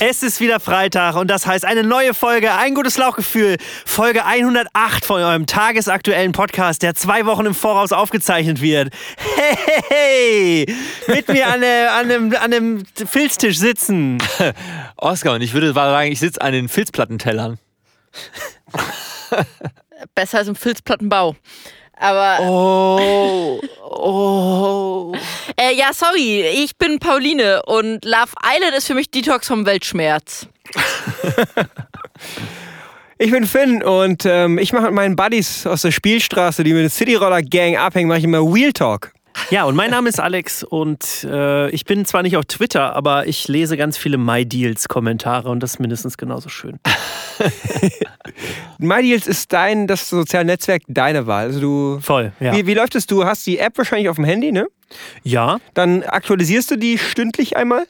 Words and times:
Es 0.00 0.22
ist 0.22 0.38
wieder 0.38 0.60
Freitag 0.60 1.16
und 1.16 1.28
das 1.28 1.44
heißt 1.44 1.64
eine 1.64 1.82
neue 1.82 2.14
Folge, 2.14 2.52
ein 2.52 2.74
gutes 2.74 2.98
Lauchgefühl, 2.98 3.56
Folge 3.84 4.24
108 4.24 5.04
von 5.04 5.20
eurem 5.20 5.46
tagesaktuellen 5.46 6.30
Podcast, 6.30 6.82
der 6.82 6.94
zwei 6.94 7.26
Wochen 7.26 7.46
im 7.46 7.54
Voraus 7.54 7.90
aufgezeichnet 7.90 8.60
wird. 8.60 8.94
Hey, 9.16 9.56
hey, 9.56 10.66
hey. 10.66 10.76
mit 11.08 11.26
mir 11.26 11.48
an, 11.48 11.62
der, 11.62 11.94
an, 11.94 12.08
dem, 12.08 12.36
an 12.36 12.50
dem 12.52 12.84
Filztisch 12.94 13.58
sitzen. 13.58 14.18
Oscar, 14.96 15.34
und 15.34 15.42
ich 15.42 15.52
würde 15.52 15.72
sagen, 15.72 16.12
ich 16.12 16.20
sitze 16.20 16.40
an 16.42 16.52
den 16.52 16.68
Filzplattentellern. 16.68 17.58
Besser 20.14 20.38
als 20.38 20.46
im 20.46 20.54
Filzplattenbau. 20.54 21.34
Aber. 21.98 22.38
Oh, 22.40 23.60
oh. 23.82 25.12
Äh, 25.56 25.74
ja, 25.74 25.92
sorry, 25.92 26.42
ich 26.42 26.76
bin 26.76 26.98
Pauline 26.98 27.62
und 27.64 28.04
Love 28.04 28.32
Island 28.44 28.76
ist 28.76 28.86
für 28.86 28.94
mich 28.94 29.10
Detox 29.10 29.48
vom 29.48 29.66
Weltschmerz. 29.66 30.46
Ich 33.20 33.32
bin 33.32 33.46
Finn 33.46 33.82
und 33.82 34.24
ähm, 34.26 34.58
ich 34.58 34.72
mache 34.72 34.84
mit 34.84 34.94
meinen 34.94 35.16
Buddies 35.16 35.66
aus 35.66 35.82
der 35.82 35.90
Spielstraße, 35.90 36.62
die 36.62 36.72
mit 36.72 36.84
der 36.84 36.90
City 36.90 37.16
Roller 37.16 37.42
Gang 37.42 37.76
abhängen, 37.76 38.06
mache 38.06 38.18
ich 38.18 38.24
immer 38.24 38.42
Wheel 38.42 38.72
Talk. 38.72 39.10
Ja, 39.50 39.64
und 39.64 39.76
mein 39.76 39.90
Name 39.90 40.08
ist 40.08 40.20
Alex 40.20 40.62
und 40.62 41.24
äh, 41.24 41.70
ich 41.70 41.84
bin 41.84 42.04
zwar 42.04 42.22
nicht 42.22 42.36
auf 42.36 42.44
Twitter, 42.46 42.94
aber 42.94 43.26
ich 43.26 43.48
lese 43.48 43.76
ganz 43.76 43.96
viele 43.96 44.18
MyDeals-Kommentare 44.18 45.48
und 45.48 45.62
das 45.62 45.72
ist 45.74 45.78
mindestens 45.80 46.18
genauso 46.18 46.48
schön. 46.48 46.78
MyDeals 48.78 49.26
ist 49.26 49.52
dein, 49.52 49.86
das 49.86 50.08
soziale 50.08 50.44
Netzwerk 50.44 50.82
deine 50.88 51.26
Wahl. 51.26 51.46
Also 51.46 51.60
du, 51.60 51.98
Voll, 52.00 52.32
ja. 52.40 52.54
wie, 52.54 52.66
wie 52.66 52.74
läuft 52.74 52.94
es? 52.94 53.06
Du 53.06 53.24
hast 53.24 53.46
die 53.46 53.58
App 53.58 53.78
wahrscheinlich 53.78 54.08
auf 54.08 54.16
dem 54.16 54.24
Handy, 54.24 54.52
ne? 54.52 54.66
Ja, 55.22 55.58
Dann 55.74 56.02
aktualisierst 56.02 56.70
du 56.70 56.76
die 56.76 56.98
stündlich 56.98 57.56
einmal. 57.56 57.86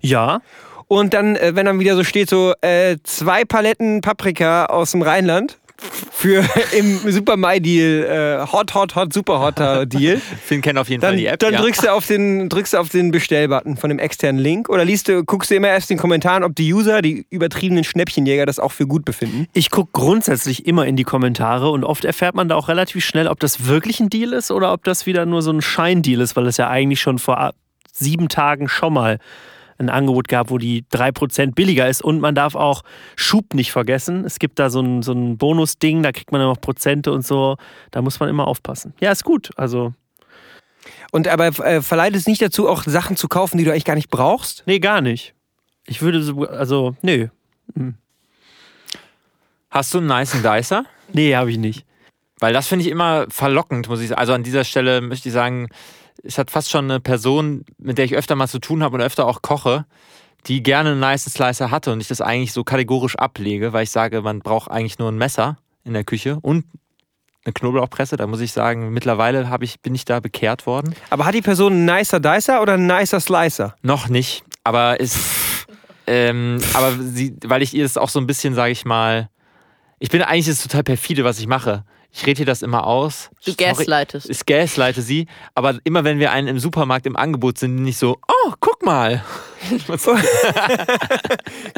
ja. 0.00 0.40
Und 0.88 1.14
dann, 1.14 1.34
äh, 1.34 1.56
wenn 1.56 1.66
dann 1.66 1.80
wieder 1.80 1.96
so 1.96 2.04
steht, 2.04 2.30
so 2.30 2.54
äh, 2.60 2.96
zwei 3.02 3.44
Paletten 3.44 4.02
Paprika 4.02 4.66
aus 4.66 4.92
dem 4.92 5.02
Rheinland 5.02 5.58
für 5.78 6.44
im 6.76 6.98
Super 7.10 7.36
My 7.36 7.60
Deal, 7.60 8.04
äh, 8.04 8.52
Hot, 8.52 8.74
Hot, 8.74 8.94
Hot, 8.94 9.12
Super 9.12 9.40
Hotter 9.40 9.86
Deal. 9.86 10.20
Finn 10.44 10.62
kennt 10.62 10.78
auf 10.78 10.88
jeden 10.88 11.00
Fall 11.00 11.10
Dann, 11.10 11.18
die 11.18 11.26
App. 11.26 11.38
dann 11.38 11.52
ja. 11.52 11.60
drückst 11.60 11.84
du 11.84 11.92
auf 11.92 12.06
den 12.06 12.48
drückst 12.48 12.74
du 12.74 12.78
auf 12.78 12.88
den 12.88 13.10
Bestellbutton 13.10 13.76
von 13.76 13.90
dem 13.90 13.98
externen 13.98 14.40
Link 14.40 14.68
oder 14.68 14.84
liest 14.84 15.08
du, 15.08 15.24
guckst 15.24 15.50
du 15.50 15.54
immer 15.54 15.68
erst 15.68 15.90
in 15.90 15.96
den 15.96 16.00
Kommentaren, 16.00 16.44
ob 16.44 16.54
die 16.54 16.72
User, 16.72 17.02
die 17.02 17.26
übertriebenen 17.30 17.84
Schnäppchenjäger, 17.84 18.46
das 18.46 18.58
auch 18.58 18.72
für 18.72 18.86
gut 18.86 19.04
befinden. 19.04 19.46
Ich 19.52 19.70
gucke 19.70 19.90
grundsätzlich 19.92 20.66
immer 20.66 20.86
in 20.86 20.96
die 20.96 21.04
Kommentare 21.04 21.70
und 21.70 21.84
oft 21.84 22.04
erfährt 22.04 22.34
man 22.34 22.48
da 22.48 22.56
auch 22.56 22.68
relativ 22.68 23.04
schnell, 23.04 23.28
ob 23.28 23.40
das 23.40 23.66
wirklich 23.66 24.00
ein 24.00 24.10
Deal 24.10 24.32
ist 24.32 24.50
oder 24.50 24.72
ob 24.72 24.84
das 24.84 25.06
wieder 25.06 25.26
nur 25.26 25.42
so 25.42 25.50
ein 25.52 25.62
Scheindeal 25.62 26.20
ist, 26.20 26.36
weil 26.36 26.46
es 26.46 26.56
ja 26.56 26.68
eigentlich 26.68 27.00
schon 27.00 27.18
vor 27.18 27.52
sieben 27.92 28.28
Tagen 28.28 28.68
schon 28.68 28.92
mal 28.92 29.18
ein 29.78 29.90
Angebot 29.90 30.28
gab, 30.28 30.50
wo 30.50 30.58
die 30.58 30.84
3% 30.92 31.54
billiger 31.54 31.88
ist. 31.88 32.02
Und 32.02 32.20
man 32.20 32.34
darf 32.34 32.54
auch 32.54 32.82
Schub 33.16 33.54
nicht 33.54 33.72
vergessen. 33.72 34.24
Es 34.24 34.38
gibt 34.38 34.58
da 34.58 34.70
so 34.70 34.80
ein, 34.80 35.02
so 35.02 35.12
ein 35.12 35.36
Bonusding, 35.38 36.02
da 36.02 36.12
kriegt 36.12 36.32
man 36.32 36.40
dann 36.40 36.48
noch 36.48 36.60
Prozente 36.60 37.12
und 37.12 37.26
so. 37.26 37.56
Da 37.90 38.02
muss 38.02 38.20
man 38.20 38.28
immer 38.28 38.46
aufpassen. 38.46 38.94
Ja, 39.00 39.12
ist 39.12 39.24
gut. 39.24 39.50
Also, 39.56 39.92
Und 41.12 41.28
aber 41.28 41.46
äh, 41.46 41.82
verleitet 41.82 42.20
es 42.20 42.26
nicht 42.26 42.42
dazu, 42.42 42.68
auch 42.68 42.84
Sachen 42.84 43.16
zu 43.16 43.28
kaufen, 43.28 43.58
die 43.58 43.64
du 43.64 43.70
eigentlich 43.70 43.84
gar 43.84 43.94
nicht 43.96 44.10
brauchst? 44.10 44.62
nee, 44.66 44.78
gar 44.78 45.00
nicht. 45.00 45.34
Ich 45.86 46.02
würde 46.02 46.22
so, 46.22 46.46
also, 46.46 46.96
nö. 47.02 47.28
Hast 49.70 49.94
du 49.94 49.98
einen 49.98 50.08
nicen 50.08 50.42
Dicer? 50.42 50.84
Nee, 51.12 51.36
habe 51.36 51.50
ich 51.50 51.58
nicht. 51.58 51.84
Weil 52.38 52.52
das 52.52 52.66
finde 52.66 52.84
ich 52.84 52.90
immer 52.90 53.26
verlockend, 53.30 53.88
muss 53.88 54.00
ich 54.00 54.08
sagen. 54.08 54.18
Also 54.18 54.32
an 54.32 54.42
dieser 54.42 54.64
Stelle 54.64 55.00
möchte 55.00 55.28
ich 55.28 55.32
sagen, 55.32 55.68
es 56.22 56.38
hat 56.38 56.50
fast 56.50 56.70
schon 56.70 56.90
eine 56.90 57.00
Person, 57.00 57.64
mit 57.78 57.98
der 57.98 58.04
ich 58.04 58.14
öfter 58.14 58.36
mal 58.36 58.48
zu 58.48 58.58
tun 58.58 58.82
habe 58.82 58.96
und 58.96 59.02
öfter 59.02 59.26
auch 59.26 59.42
koche, 59.42 59.86
die 60.46 60.62
gerne 60.62 60.90
einen 60.90 61.00
nice 61.00 61.24
Slicer 61.24 61.70
hatte 61.70 61.92
und 61.92 62.00
ich 62.00 62.08
das 62.08 62.20
eigentlich 62.20 62.52
so 62.52 62.64
kategorisch 62.64 63.16
ablege, 63.16 63.72
weil 63.72 63.84
ich 63.84 63.90
sage, 63.90 64.22
man 64.22 64.40
braucht 64.40 64.70
eigentlich 64.70 64.98
nur 64.98 65.10
ein 65.10 65.18
Messer 65.18 65.58
in 65.84 65.92
der 65.92 66.04
Küche 66.04 66.38
und 66.42 66.64
eine 67.44 67.52
Knoblauchpresse. 67.52 68.16
Da 68.16 68.26
muss 68.26 68.40
ich 68.40 68.52
sagen, 68.52 68.92
mittlerweile 68.92 69.48
ich, 69.60 69.80
bin 69.80 69.94
ich 69.94 70.04
da 70.04 70.20
bekehrt 70.20 70.66
worden. 70.66 70.94
Aber 71.10 71.24
hat 71.24 71.34
die 71.34 71.42
Person 71.42 71.72
einen 71.72 71.84
nicer 71.84 72.20
Dicer 72.20 72.62
oder 72.62 72.74
einen 72.74 72.86
nicer 72.86 73.20
Slicer? 73.20 73.76
Noch 73.82 74.08
nicht, 74.08 74.44
aber 74.64 75.00
ist. 75.00 75.18
ähm, 76.06 76.58
aber 76.74 76.92
sie, 76.92 77.36
weil 77.44 77.62
ich 77.62 77.74
ihr 77.74 77.84
das 77.84 77.96
auch 77.96 78.08
so 78.08 78.20
ein 78.20 78.26
bisschen, 78.26 78.54
sage 78.54 78.72
ich 78.72 78.84
mal, 78.84 79.30
ich 79.98 80.10
bin 80.10 80.22
eigentlich 80.22 80.46
das 80.46 80.62
total 80.62 80.82
perfide, 80.82 81.24
was 81.24 81.38
ich 81.38 81.46
mache. 81.46 81.84
Ich 82.16 82.24
rede 82.24 82.40
ihr 82.40 82.46
das 82.46 82.62
immer 82.62 82.86
aus. 82.86 83.28
Du 83.44 83.50
Sorry, 83.50 83.66
gaslightest. 83.66 84.30
Ich 84.30 84.46
gaslighte 84.46 85.02
sie, 85.02 85.26
aber 85.54 85.78
immer 85.84 86.02
wenn 86.02 86.18
wir 86.18 86.32
einen 86.32 86.48
im 86.48 86.58
Supermarkt 86.58 87.04
im 87.04 87.14
Angebot 87.14 87.58
sind, 87.58 87.76
bin 87.76 87.86
ich 87.86 87.98
so, 87.98 88.16
oh, 88.26 88.54
guck 88.58 88.82
mal. 88.82 89.22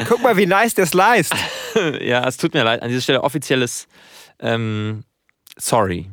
Guck 0.07 0.21
mal, 0.21 0.37
wie 0.37 0.45
nice 0.45 0.75
der 0.75 0.85
sliced. 0.85 1.33
ja, 1.99 2.25
es 2.25 2.37
tut 2.37 2.53
mir 2.53 2.63
leid. 2.63 2.81
An 2.81 2.87
dieser 2.87 3.01
Stelle 3.01 3.23
offizielles 3.23 3.87
ähm, 4.39 5.03
Sorry. 5.57 6.09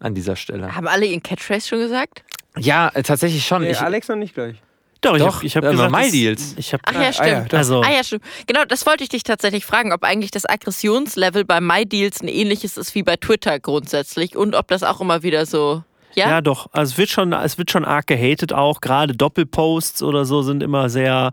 An 0.00 0.14
dieser 0.14 0.36
Stelle. 0.36 0.74
Haben 0.74 0.88
alle 0.88 1.04
ihren 1.04 1.22
Catchphrase 1.22 1.68
schon 1.68 1.80
gesagt? 1.80 2.24
Ja, 2.56 2.90
äh, 2.94 3.02
tatsächlich 3.02 3.44
schon. 3.46 3.62
Nee, 3.62 3.72
ich, 3.72 3.80
Alex 3.80 4.08
noch 4.08 4.16
nicht 4.16 4.32
gleich. 4.32 4.56
Doch, 5.00 5.14
ich 5.14 5.22
Doch, 5.22 5.36
habe 5.36 5.46
ich 5.46 5.56
hab 5.56 5.64
äh, 5.64 5.70
gesagt, 5.70 5.92
My 5.92 6.10
Deals. 6.10 6.54
Ich 6.56 6.72
habe 6.72 6.82
Ach 6.86 6.94
ja, 6.94 7.12
stimmt. 7.12 7.28
ja, 7.28 7.40
doch. 7.44 7.58
also, 7.58 7.82
Ah 7.82 7.92
ja, 7.92 8.02
stimmt. 8.02 8.24
Genau, 8.46 8.64
das 8.64 8.86
wollte 8.86 9.04
ich 9.04 9.10
dich 9.10 9.22
tatsächlich 9.22 9.64
fragen, 9.64 9.92
ob 9.92 10.02
eigentlich 10.02 10.30
das 10.30 10.48
Aggressionslevel 10.48 11.44
bei 11.44 11.60
MyDeals 11.60 12.22
ein 12.22 12.28
ähnliches 12.28 12.76
ist 12.76 12.94
wie 12.94 13.02
bei 13.02 13.16
Twitter 13.16 13.60
grundsätzlich 13.60 14.36
und 14.36 14.54
ob 14.54 14.68
das 14.68 14.82
auch 14.82 15.00
immer 15.00 15.22
wieder 15.22 15.46
so. 15.46 15.82
Ja? 16.14 16.30
Ja, 16.30 16.40
doch. 16.40 16.68
Also 16.72 16.92
es 16.92 16.98
wird 16.98 17.10
schon, 17.10 17.32
es 17.34 17.58
wird 17.58 17.70
schon 17.70 17.84
arg 17.84 18.06
gehatet 18.06 18.52
auch. 18.52 18.80
Gerade 18.80 19.14
Doppelposts 19.14 20.02
oder 20.02 20.24
so 20.24 20.42
sind 20.42 20.62
immer 20.62 20.88
sehr, 20.88 21.32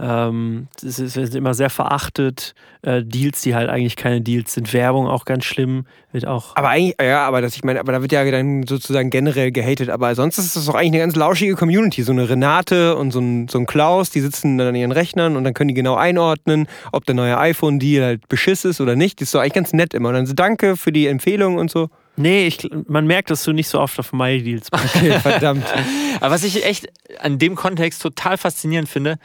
ähm, 0.00 0.68
es 0.82 0.98
ist- 0.98 1.14
sind 1.14 1.34
immer 1.34 1.54
sehr 1.54 1.70
verachtet. 1.70 2.54
Äh, 2.82 3.02
Deals, 3.04 3.42
die 3.42 3.54
halt 3.56 3.68
eigentlich 3.68 3.96
keine 3.96 4.20
Deals 4.20 4.54
sind. 4.54 4.72
Werbung 4.72 5.08
auch 5.08 5.24
ganz 5.24 5.44
schlimm. 5.44 5.86
Wird 6.12 6.26
auch. 6.26 6.54
Aber 6.54 6.68
eigentlich, 6.68 6.94
ja, 7.02 7.26
aber 7.26 7.40
das, 7.40 7.56
ich 7.56 7.64
meine, 7.64 7.80
aber 7.80 7.90
da 7.92 8.00
wird 8.02 8.12
ja 8.12 8.28
dann 8.30 8.64
sozusagen 8.66 9.10
generell 9.10 9.50
gehatet. 9.50 9.90
Aber 9.90 10.14
sonst 10.14 10.38
ist 10.38 10.54
das 10.54 10.64
doch 10.66 10.74
eigentlich 10.74 10.92
eine 10.92 10.98
ganz 11.00 11.16
lauschige 11.16 11.54
Community. 11.56 12.02
So 12.04 12.12
eine 12.12 12.28
Renate 12.28 12.94
und 12.96 13.10
so 13.10 13.18
ein, 13.20 13.48
so 13.48 13.58
ein 13.58 13.66
Klaus, 13.66 14.10
die 14.10 14.20
sitzen 14.20 14.56
dann 14.58 14.68
an 14.68 14.74
ihren 14.76 14.92
Rechnern 14.92 15.36
und 15.36 15.42
dann 15.44 15.54
können 15.54 15.68
die 15.68 15.74
genau 15.74 15.96
einordnen, 15.96 16.68
ob 16.92 17.04
der 17.04 17.16
neue 17.16 17.36
iPhone-Deal 17.36 18.04
halt 18.04 18.28
beschiss 18.28 18.64
ist 18.64 18.80
oder 18.80 18.94
nicht. 18.94 19.20
Das 19.20 19.28
ist 19.28 19.34
doch 19.34 19.40
eigentlich 19.40 19.54
ganz 19.54 19.72
nett 19.72 19.94
immer. 19.94 20.10
Und 20.10 20.14
dann 20.14 20.26
so 20.26 20.34
danke 20.34 20.76
für 20.76 20.92
die 20.92 21.08
Empfehlung 21.08 21.56
und 21.58 21.70
so. 21.70 21.88
Nee, 22.20 22.48
ich, 22.48 22.68
man 22.88 23.06
merkt, 23.06 23.30
dass 23.30 23.44
du 23.44 23.52
nicht 23.52 23.68
so 23.68 23.78
oft 23.78 23.96
auf 24.00 24.12
My 24.12 24.42
Deals 24.42 24.70
bist. 24.72 24.96
Okay, 24.96 25.12
verdammt. 25.20 25.64
Aber 26.20 26.34
was 26.34 26.42
ich 26.42 26.64
echt 26.66 26.88
an 27.20 27.38
dem 27.38 27.54
Kontext 27.54 28.02
total 28.02 28.36
faszinierend 28.36 28.88
finde, 28.88 29.18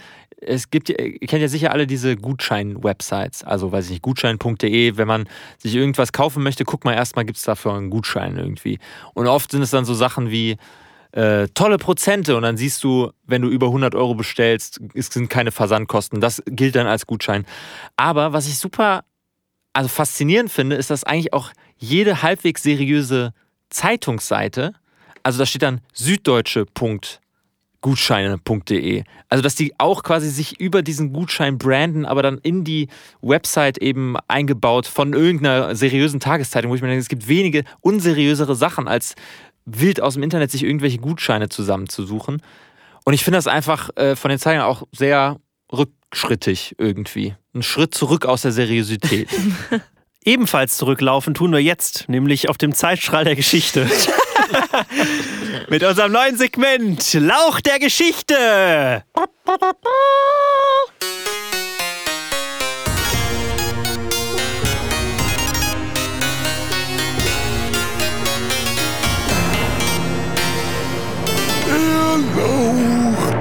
es 0.47 0.69
gibt, 0.69 0.89
ihr 0.89 1.19
kennt 1.19 1.41
ja 1.41 1.47
sicher 1.47 1.71
alle 1.71 1.87
diese 1.87 2.15
Gutschein-Websites. 2.15 3.43
Also, 3.43 3.71
weiß 3.71 3.85
ich 3.85 3.91
nicht, 3.91 4.01
gutschein.de. 4.01 4.97
Wenn 4.97 5.07
man 5.07 5.27
sich 5.57 5.75
irgendwas 5.75 6.11
kaufen 6.11 6.43
möchte, 6.43 6.63
guck 6.63 6.85
mal 6.85 6.93
erstmal, 6.93 7.25
gibt 7.25 7.37
es 7.37 7.43
dafür 7.43 7.73
einen 7.73 7.89
Gutschein 7.89 8.37
irgendwie. 8.37 8.79
Und 9.13 9.27
oft 9.27 9.51
sind 9.51 9.61
es 9.61 9.71
dann 9.71 9.85
so 9.85 9.93
Sachen 9.93 10.29
wie 10.29 10.57
äh, 11.13 11.47
tolle 11.53 11.77
Prozente 11.77 12.35
und 12.35 12.41
dann 12.41 12.57
siehst 12.57 12.83
du, 12.83 13.11
wenn 13.25 13.41
du 13.41 13.47
über 13.47 13.67
100 13.67 13.93
Euro 13.95 14.15
bestellst, 14.15 14.81
es 14.95 15.07
sind 15.07 15.29
keine 15.29 15.51
Versandkosten. 15.51 16.19
Das 16.21 16.41
gilt 16.47 16.75
dann 16.75 16.87
als 16.87 17.05
Gutschein. 17.05 17.45
Aber 17.95 18.33
was 18.33 18.47
ich 18.47 18.57
super, 18.57 19.03
also 19.73 19.89
faszinierend 19.89 20.51
finde, 20.51 20.75
ist, 20.75 20.89
dass 20.89 21.03
eigentlich 21.03 21.33
auch 21.33 21.51
jede 21.77 22.23
halbwegs 22.23 22.63
seriöse 22.63 23.33
Zeitungsseite, 23.69 24.73
also 25.21 25.39
da 25.39 25.45
steht 25.45 25.61
dann 25.61 25.81
süddeutsche.gutscheine.de. 27.83 29.03
Also, 29.29 29.41
dass 29.41 29.55
die 29.55 29.73
auch 29.77 30.03
quasi 30.03 30.29
sich 30.29 30.59
über 30.59 30.81
diesen 30.81 31.13
Gutschein 31.13 31.57
branden, 31.57 32.05
aber 32.05 32.23
dann 32.23 32.37
in 32.39 32.63
die 32.63 32.87
Website 33.21 33.77
eben 33.77 34.15
eingebaut 34.27 34.87
von 34.87 35.13
irgendeiner 35.13 35.75
seriösen 35.75 36.19
Tageszeitung, 36.19 36.71
wo 36.71 36.75
ich 36.75 36.81
mir 36.81 36.87
denke, 36.87 37.01
es 37.01 37.09
gibt 37.09 37.27
wenige 37.27 37.63
unseriösere 37.81 38.55
Sachen, 38.55 38.87
als 38.87 39.15
wild 39.65 40.01
aus 40.01 40.15
dem 40.15 40.23
Internet 40.23 40.51
sich 40.51 40.63
irgendwelche 40.63 40.97
Gutscheine 40.97 41.49
zusammenzusuchen. 41.49 42.41
Und 43.05 43.13
ich 43.13 43.23
finde 43.23 43.37
das 43.37 43.47
einfach 43.47 43.89
äh, 43.95 44.15
von 44.15 44.29
den 44.29 44.39
Zeitungen 44.39 44.65
auch 44.65 44.83
sehr 44.91 45.37
rückschrittig 45.71 46.75
irgendwie. 46.77 47.35
Ein 47.53 47.63
Schritt 47.63 47.93
zurück 47.93 48.25
aus 48.25 48.43
der 48.43 48.51
Seriosität. 48.51 49.29
Ebenfalls 50.25 50.77
zurücklaufen 50.77 51.33
tun 51.33 51.51
wir 51.51 51.59
jetzt, 51.59 52.07
nämlich 52.07 52.47
auf 52.47 52.57
dem 52.57 52.73
Zeitstrahl 52.73 53.25
der 53.25 53.35
Geschichte. 53.35 53.89
Mit 55.69 55.83
unserem 55.83 56.11
neuen 56.11 56.37
Segment 56.37 57.13
Lauch 57.13 57.61
der 57.61 57.79
Geschichte. 57.79 59.03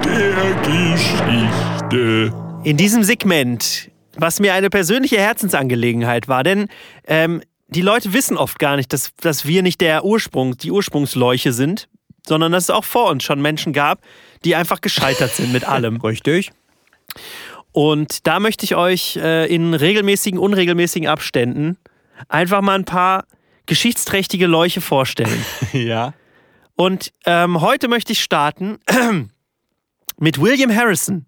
der 0.04 0.54
Geschichte. 0.62 2.32
In 2.64 2.76
diesem 2.76 3.02
Segment, 3.02 3.90
was 4.16 4.40
mir 4.40 4.54
eine 4.54 4.70
persönliche 4.70 5.18
Herzensangelegenheit 5.18 6.28
war, 6.28 6.42
denn 6.42 6.68
ähm, 7.06 7.42
die 7.72 7.82
Leute 7.82 8.12
wissen 8.12 8.36
oft 8.36 8.58
gar 8.58 8.76
nicht, 8.76 8.92
dass, 8.92 9.14
dass 9.16 9.46
wir 9.46 9.62
nicht 9.62 9.80
der 9.80 10.04
Ursprung, 10.04 10.56
die 10.56 10.70
Ursprungsleuche 10.70 11.52
sind, 11.52 11.88
sondern 12.26 12.52
dass 12.52 12.64
es 12.64 12.70
auch 12.70 12.84
vor 12.84 13.10
uns 13.10 13.24
schon 13.24 13.40
Menschen 13.40 13.72
gab, 13.72 14.00
die 14.44 14.54
einfach 14.54 14.80
gescheitert 14.80 15.32
sind 15.34 15.52
mit 15.52 15.64
allem. 15.64 15.96
Richtig. 16.02 16.52
Und 17.72 18.26
da 18.26 18.38
möchte 18.38 18.64
ich 18.64 18.76
euch 18.76 19.16
äh, 19.16 19.52
in 19.52 19.74
regelmäßigen, 19.74 20.38
unregelmäßigen 20.38 21.08
Abständen 21.08 21.78
einfach 22.28 22.60
mal 22.60 22.74
ein 22.74 22.84
paar 22.84 23.24
geschichtsträchtige 23.66 24.46
Leuche 24.46 24.80
vorstellen. 24.80 25.44
Ja. 25.72 26.14
Und 26.74 27.12
ähm, 27.26 27.60
heute 27.60 27.88
möchte 27.88 28.12
ich 28.12 28.22
starten 28.22 28.78
mit 30.18 30.40
William 30.40 30.74
Harrison. 30.74 31.26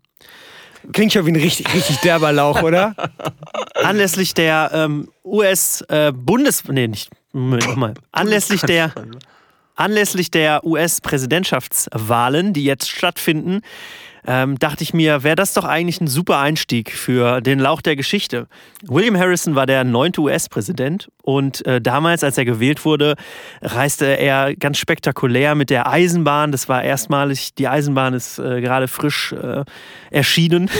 Klingt 0.92 1.12
schon 1.12 1.26
wie 1.26 1.30
ein 1.30 1.36
richtig, 1.36 1.72
richtig 1.74 1.98
derber 1.98 2.32
Lauch, 2.32 2.62
oder? 2.62 2.94
Anlässlich 3.74 4.34
der 4.34 4.70
ähm, 4.72 5.08
US-Bundes... 5.24 6.64
nee, 6.68 6.88
nicht... 6.88 7.10
Moment, 7.32 7.66
nochmal. 7.66 7.94
Anlässlich 8.12 8.62
der... 8.62 8.92
Anlässlich 9.76 10.30
der 10.30 10.64
US-Präsidentschaftswahlen, 10.64 12.52
die 12.52 12.64
jetzt 12.64 12.88
stattfinden, 12.88 13.62
ähm, 14.26 14.58
dachte 14.58 14.82
ich 14.82 14.94
mir, 14.94 15.22
wäre 15.22 15.36
das 15.36 15.52
doch 15.52 15.64
eigentlich 15.64 16.00
ein 16.00 16.06
super 16.06 16.38
Einstieg 16.38 16.92
für 16.92 17.40
den 17.40 17.58
Lauch 17.58 17.82
der 17.82 17.96
Geschichte. 17.96 18.46
William 18.86 19.16
Harrison 19.16 19.54
war 19.54 19.66
der 19.66 19.84
neunte 19.84 20.20
US-Präsident 20.20 21.08
und 21.22 21.66
äh, 21.66 21.80
damals, 21.80 22.24
als 22.24 22.38
er 22.38 22.44
gewählt 22.44 22.84
wurde, 22.84 23.16
reiste 23.62 24.06
er 24.06 24.54
ganz 24.54 24.78
spektakulär 24.78 25.54
mit 25.54 25.70
der 25.70 25.88
Eisenbahn. 25.88 26.52
Das 26.52 26.68
war 26.68 26.82
erstmalig, 26.82 27.54
die 27.54 27.68
Eisenbahn 27.68 28.14
ist 28.14 28.38
äh, 28.38 28.60
gerade 28.60 28.88
frisch 28.88 29.32
äh, 29.32 29.64
erschienen. 30.10 30.70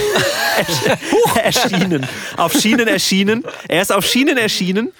erschienen. 1.43 2.07
Auf 2.37 2.53
Schienen 2.53 2.87
erschienen. 2.87 3.43
Er 3.67 3.81
ist 3.81 3.91
auf 3.91 4.05
Schienen 4.05 4.37
erschienen. 4.37 4.91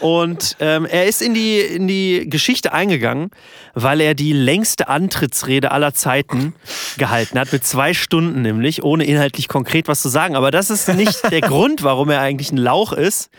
Und 0.00 0.56
ähm, 0.60 0.84
er 0.84 1.06
ist 1.06 1.22
in 1.22 1.34
die, 1.34 1.60
in 1.60 1.86
die 1.86 2.28
Geschichte 2.28 2.72
eingegangen, 2.72 3.30
weil 3.74 4.00
er 4.00 4.14
die 4.14 4.32
längste 4.32 4.88
Antrittsrede 4.88 5.70
aller 5.70 5.94
Zeiten 5.94 6.54
gehalten 6.98 7.38
hat, 7.38 7.52
mit 7.52 7.64
zwei 7.64 7.94
Stunden 7.94 8.42
nämlich, 8.42 8.82
ohne 8.82 9.04
inhaltlich 9.04 9.48
konkret 9.48 9.88
was 9.88 10.02
zu 10.02 10.08
sagen. 10.08 10.36
Aber 10.36 10.50
das 10.50 10.70
ist 10.70 10.88
nicht 10.94 11.30
der 11.30 11.40
Grund, 11.42 11.82
warum 11.82 12.10
er 12.10 12.20
eigentlich 12.20 12.52
ein 12.52 12.58
Lauch 12.58 12.92
ist. 12.92 13.30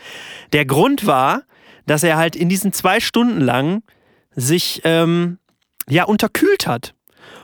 Der 0.52 0.64
Grund 0.64 1.06
war, 1.06 1.42
dass 1.86 2.02
er 2.02 2.16
halt 2.16 2.36
in 2.36 2.48
diesen 2.48 2.72
zwei 2.72 3.00
Stunden 3.00 3.40
lang 3.40 3.82
sich 4.34 4.80
ähm, 4.84 5.38
ja 5.88 6.04
unterkühlt 6.04 6.66
hat 6.66 6.94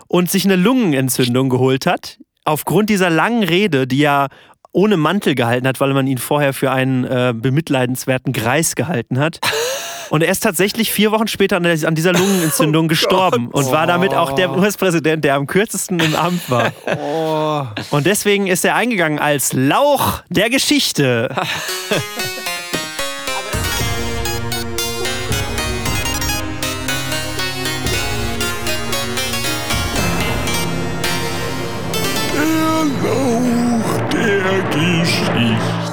und 0.08 0.30
sich 0.30 0.44
eine 0.44 0.56
Lungenentzündung 0.56 1.50
geholt 1.50 1.86
hat. 1.86 2.18
Aufgrund 2.44 2.90
dieser 2.90 3.10
langen 3.10 3.44
Rede, 3.44 3.86
die 3.86 4.02
er 4.02 4.28
ohne 4.72 4.96
Mantel 4.96 5.34
gehalten 5.34 5.66
hat, 5.66 5.80
weil 5.80 5.92
man 5.92 6.06
ihn 6.06 6.18
vorher 6.18 6.52
für 6.52 6.70
einen 6.70 7.04
äh, 7.04 7.34
bemitleidenswerten 7.36 8.32
Greis 8.32 8.74
gehalten 8.74 9.18
hat. 9.18 9.40
Und 10.10 10.24
er 10.24 10.30
ist 10.30 10.42
tatsächlich 10.42 10.90
vier 10.90 11.12
Wochen 11.12 11.28
später 11.28 11.56
an, 11.56 11.62
der, 11.62 11.78
an 11.86 11.94
dieser 11.94 12.12
Lungenentzündung 12.12 12.88
gestorben 12.88 13.46
und 13.46 13.70
war 13.70 13.86
damit 13.86 14.12
auch 14.12 14.32
der 14.32 14.50
US-Präsident, 14.50 15.24
der 15.24 15.36
am 15.36 15.46
kürzesten 15.46 16.00
im 16.00 16.16
Amt 16.16 16.50
war. 16.50 16.72
Oh. 16.84 17.64
Und 17.94 18.06
deswegen 18.06 18.48
ist 18.48 18.64
er 18.64 18.74
eingegangen 18.74 19.20
als 19.20 19.52
Lauch 19.52 20.24
der 20.28 20.50
Geschichte. 20.50 21.32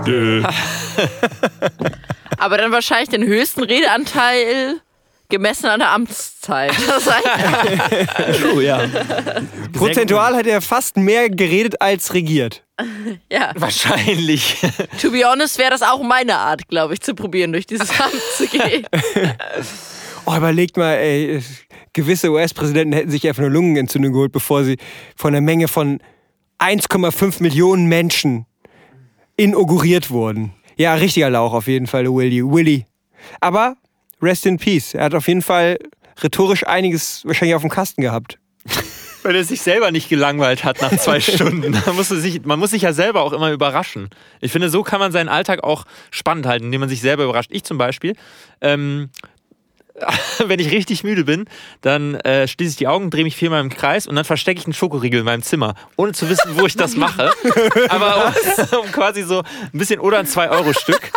Aber 2.37 2.57
dann 2.57 2.71
wahrscheinlich 2.71 3.09
den 3.09 3.23
höchsten 3.23 3.63
Redeanteil 3.63 4.81
gemessen 5.29 5.65
an 5.67 5.79
der 5.79 5.91
Amtszeit. 5.91 6.73
Das 6.87 7.05
heißt, 7.11 8.41
True, 8.41 8.63
ja. 8.63 8.87
Prozentual 9.73 10.35
hat 10.35 10.47
er 10.47 10.61
fast 10.61 10.97
mehr 10.97 11.29
geredet 11.29 11.81
als 11.81 12.13
regiert. 12.13 12.63
ja, 13.31 13.51
Wahrscheinlich. 13.55 14.57
to 15.01 15.11
be 15.11 15.23
honest 15.25 15.57
wäre 15.57 15.71
das 15.71 15.81
auch 15.81 16.01
meine 16.01 16.37
Art, 16.37 16.67
glaube 16.67 16.93
ich, 16.93 17.01
zu 17.01 17.15
probieren, 17.15 17.51
durch 17.51 17.65
dieses 17.65 17.89
Amt 17.99 18.21
zu 18.35 18.47
gehen. 18.47 18.85
Oh, 20.25 20.35
überlegt 20.35 20.77
mal, 20.77 20.93
ey, 20.95 21.41
gewisse 21.93 22.31
US-Präsidenten 22.31 22.93
hätten 22.93 23.09
sich 23.09 23.27
einfach 23.27 23.43
eine 23.43 23.51
Lungenentzündung 23.51 24.11
geholt, 24.13 24.31
bevor 24.31 24.63
sie 24.63 24.77
von 25.15 25.33
einer 25.33 25.41
Menge 25.41 25.67
von 25.67 25.99
1,5 26.59 27.41
Millionen 27.41 27.87
Menschen 27.87 28.45
inauguriert 29.37 30.09
wurden. 30.09 30.51
Ja, 30.75 30.95
richtiger 30.95 31.29
Lauch 31.29 31.53
auf 31.53 31.67
jeden 31.67 31.87
Fall, 31.87 32.05
Willy. 32.05 32.43
Willy. 32.43 32.85
Aber 33.39 33.75
rest 34.21 34.45
in 34.45 34.57
peace. 34.57 34.93
Er 34.93 35.05
hat 35.05 35.15
auf 35.15 35.27
jeden 35.27 35.41
Fall 35.41 35.77
rhetorisch 36.21 36.65
einiges 36.65 37.25
wahrscheinlich 37.25 37.55
auf 37.55 37.61
dem 37.61 37.71
Kasten 37.71 38.01
gehabt. 38.01 38.39
Weil 39.23 39.35
er 39.35 39.43
sich 39.43 39.61
selber 39.61 39.91
nicht 39.91 40.09
gelangweilt 40.09 40.63
hat 40.63 40.81
nach 40.81 40.95
zwei 40.97 41.19
Stunden. 41.21 41.71
Man 41.71 41.95
muss, 41.95 42.09
sich, 42.09 42.45
man 42.45 42.59
muss 42.59 42.71
sich 42.71 42.83
ja 42.83 42.93
selber 42.93 43.21
auch 43.21 43.33
immer 43.33 43.51
überraschen. 43.51 44.09
Ich 44.39 44.51
finde, 44.51 44.69
so 44.69 44.83
kann 44.83 44.99
man 44.99 45.11
seinen 45.11 45.29
Alltag 45.29 45.63
auch 45.63 45.85
spannend 46.11 46.45
halten, 46.45 46.65
indem 46.65 46.81
man 46.81 46.89
sich 46.89 47.01
selber 47.01 47.23
überrascht. 47.23 47.49
Ich 47.51 47.63
zum 47.63 47.77
Beispiel, 47.77 48.15
ähm, 48.61 49.09
wenn 50.45 50.59
ich 50.59 50.71
richtig 50.71 51.03
müde 51.03 51.23
bin, 51.23 51.45
dann 51.81 52.15
äh, 52.15 52.47
schließe 52.47 52.71
ich 52.71 52.75
die 52.77 52.87
Augen, 52.87 53.09
drehe 53.09 53.23
mich 53.23 53.35
viermal 53.35 53.61
im 53.61 53.69
Kreis 53.69 54.07
und 54.07 54.15
dann 54.15 54.25
verstecke 54.25 54.59
ich 54.59 54.65
einen 54.65 54.73
Schokoriegel 54.73 55.19
in 55.19 55.25
meinem 55.25 55.41
Zimmer, 55.41 55.75
ohne 55.95 56.13
zu 56.13 56.29
wissen, 56.29 56.57
wo 56.57 56.65
ich 56.65 56.75
das 56.75 56.95
mache. 56.95 57.31
Aber 57.89 58.33
um, 58.71 58.79
um 58.85 58.91
quasi 58.91 59.23
so 59.23 59.39
ein 59.39 59.69
bisschen 59.77 59.99
oder 59.99 60.19
ein 60.19 60.27
2-Euro-Stück. 60.27 61.11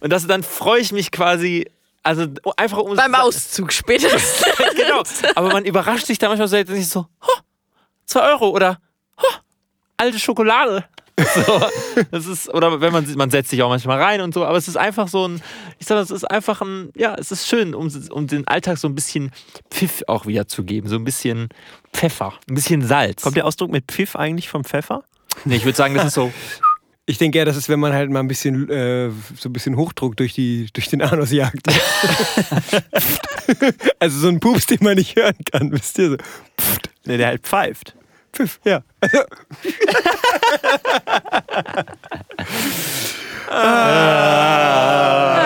Und 0.00 0.10
das, 0.10 0.26
dann 0.26 0.42
freue 0.42 0.80
ich 0.80 0.92
mich 0.92 1.10
quasi, 1.10 1.70
also 2.02 2.26
einfach 2.56 2.78
um 2.78 2.96
Beim 2.96 3.14
Auszug 3.14 3.72
spätestens. 3.72 4.44
genau. 4.76 5.02
Aber 5.34 5.52
man 5.52 5.64
überrascht 5.64 6.06
sich 6.06 6.18
da 6.18 6.28
manchmal 6.28 6.48
so, 6.48 6.56
nicht 6.56 6.88
so, 6.90 7.06
"Ho, 7.26 7.32
zwei 8.06 8.22
Euro 8.30 8.48
oder 8.48 8.78
"Ho, 9.20 9.26
alte 9.98 10.18
Schokolade. 10.18 10.84
So, 11.34 11.62
das 12.10 12.26
ist, 12.26 12.52
oder 12.52 12.80
wenn 12.80 12.92
man 12.92 13.06
man 13.16 13.30
setzt 13.30 13.50
sich 13.50 13.62
auch 13.62 13.68
manchmal 13.68 14.00
rein 14.00 14.20
und 14.20 14.34
so, 14.34 14.44
aber 14.44 14.56
es 14.56 14.68
ist 14.68 14.76
einfach 14.76 15.08
so 15.08 15.28
ein, 15.28 15.42
ich 15.78 15.86
sag 15.86 15.96
mal, 15.96 16.02
es 16.02 16.10
ist 16.10 16.30
einfach 16.30 16.60
ein, 16.62 16.90
ja, 16.96 17.14
es 17.14 17.30
ist 17.30 17.46
schön, 17.46 17.74
um, 17.74 17.90
um 18.10 18.26
den 18.26 18.46
Alltag 18.46 18.78
so 18.78 18.88
ein 18.88 18.94
bisschen 18.94 19.30
Pfiff 19.70 20.02
auch 20.08 20.26
wieder 20.26 20.48
zu 20.48 20.64
geben, 20.64 20.88
so 20.88 20.96
ein 20.96 21.04
bisschen 21.04 21.48
Pfeffer, 21.92 22.34
ein 22.48 22.54
bisschen 22.54 22.82
Salz. 22.82 23.22
Kommt 23.22 23.36
der 23.36 23.46
Ausdruck 23.46 23.70
mit 23.70 23.90
Pfiff 23.90 24.16
eigentlich 24.16 24.48
vom 24.48 24.64
Pfeffer? 24.64 25.04
nee, 25.44 25.56
ich 25.56 25.64
würde 25.64 25.76
sagen, 25.76 25.94
das 25.94 26.06
ist 26.06 26.14
so, 26.14 26.32
Ich 27.04 27.18
denke 27.18 27.38
ja, 27.38 27.44
das 27.44 27.56
ist, 27.56 27.68
wenn 27.68 27.80
man 27.80 27.92
halt 27.92 28.10
mal 28.10 28.20
ein 28.20 28.28
bisschen, 28.28 28.70
äh, 28.70 29.10
so 29.36 29.48
ein 29.48 29.52
bisschen 29.52 29.76
Hochdruck 29.76 30.16
durch, 30.16 30.34
die, 30.34 30.68
durch 30.72 30.88
den 30.88 31.02
Anus 31.02 31.32
jagt. 31.32 31.66
also 33.98 34.20
so 34.20 34.28
ein 34.28 34.38
Pups, 34.38 34.66
den 34.66 34.78
man 34.82 34.94
nicht 34.94 35.16
hören 35.16 35.34
kann, 35.50 35.72
wisst 35.72 35.98
ihr 35.98 36.10
so. 36.10 36.16
Ne, 37.04 37.18
der 37.18 37.26
halt 37.26 37.42
pfeift. 37.42 37.96
Pfiff, 38.32 38.60
ja. 38.64 38.82
Ah. 43.54 45.41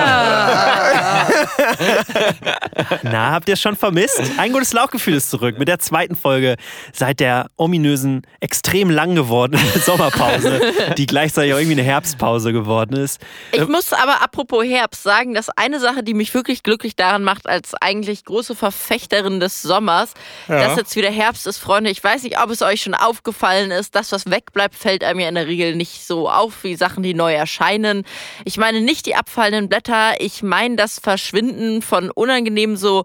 Na, 3.03 3.33
habt 3.33 3.49
ihr 3.49 3.55
es 3.55 3.61
schon 3.61 3.77
vermisst? 3.77 4.21
Ein 4.37 4.53
gutes 4.53 4.73
Lauchgefühl 4.73 5.15
ist 5.15 5.31
zurück 5.31 5.59
mit 5.59 5.69
der 5.69 5.79
zweiten 5.79 6.17
Folge 6.17 6.57
seit 6.93 7.21
der 7.21 7.47
ominösen, 7.57 8.23
extrem 8.41 8.91
lang 8.91 9.15
gewordenen 9.15 9.65
Sommerpause, 9.85 10.61
die 10.97 11.07
gleichzeitig 11.07 11.55
auch 11.55 11.59
irgendwie 11.59 11.81
eine 11.81 11.89
Herbstpause 11.89 12.53
geworden 12.53 12.97
ist. 12.97 13.21
Ich 13.53 13.67
muss 13.69 13.93
aber 13.93 14.23
apropos 14.23 14.65
Herbst 14.65 15.03
sagen, 15.03 15.35
dass 15.35 15.49
eine 15.51 15.81
Sache, 15.81 16.03
die 16.03 16.15
mich 16.15 16.35
wirklich 16.35 16.63
glücklich 16.63 16.97
daran 16.97 17.25
macht, 17.25 17.47
als 17.49 17.75
eigentlich 17.81 18.25
große 18.25 18.55
Verfechterin 18.55 19.41
des 19.41 19.63
Sommers, 19.63 20.15
dass 20.49 20.77
jetzt 20.77 20.97
wieder 20.97 21.11
Herbst 21.11 21.47
ist, 21.47 21.59
Freunde. 21.59 21.91
Ich 21.91 22.03
weiß 22.03 22.23
nicht, 22.23 22.41
ob 22.41 22.51
es 22.51 22.63
euch 22.63 22.83
schon 22.83 22.95
aufgefallen 22.95 23.71
ist. 23.71 23.95
Das, 23.95 24.13
was 24.13 24.27
wegbleibt, 24.31 24.75
fällt 24.75 25.05
einem 25.05 25.21
ja 25.21 25.29
in 25.29 25.35
der 25.35 25.47
Regel 25.47 25.77
nicht 25.77 26.07
so 26.07 26.29
auf 26.29 26.65
wie 26.65 26.77
Sachen, 26.77 27.03
die 27.03 27.15
neu 27.15 27.35
erscheinen. 27.35 28.05
Ich 28.45 28.57
meine 28.57 28.81
nicht 28.81 29.07
die 29.07 29.15
abfallenden 29.15 29.69
Blätter, 29.69 30.21
ich 30.21 30.43
meine 30.43 30.77
das 30.77 30.99
Verschwinden 30.99 31.46
von 31.83 32.11
unangenehmen 32.11 32.77
so 32.77 33.05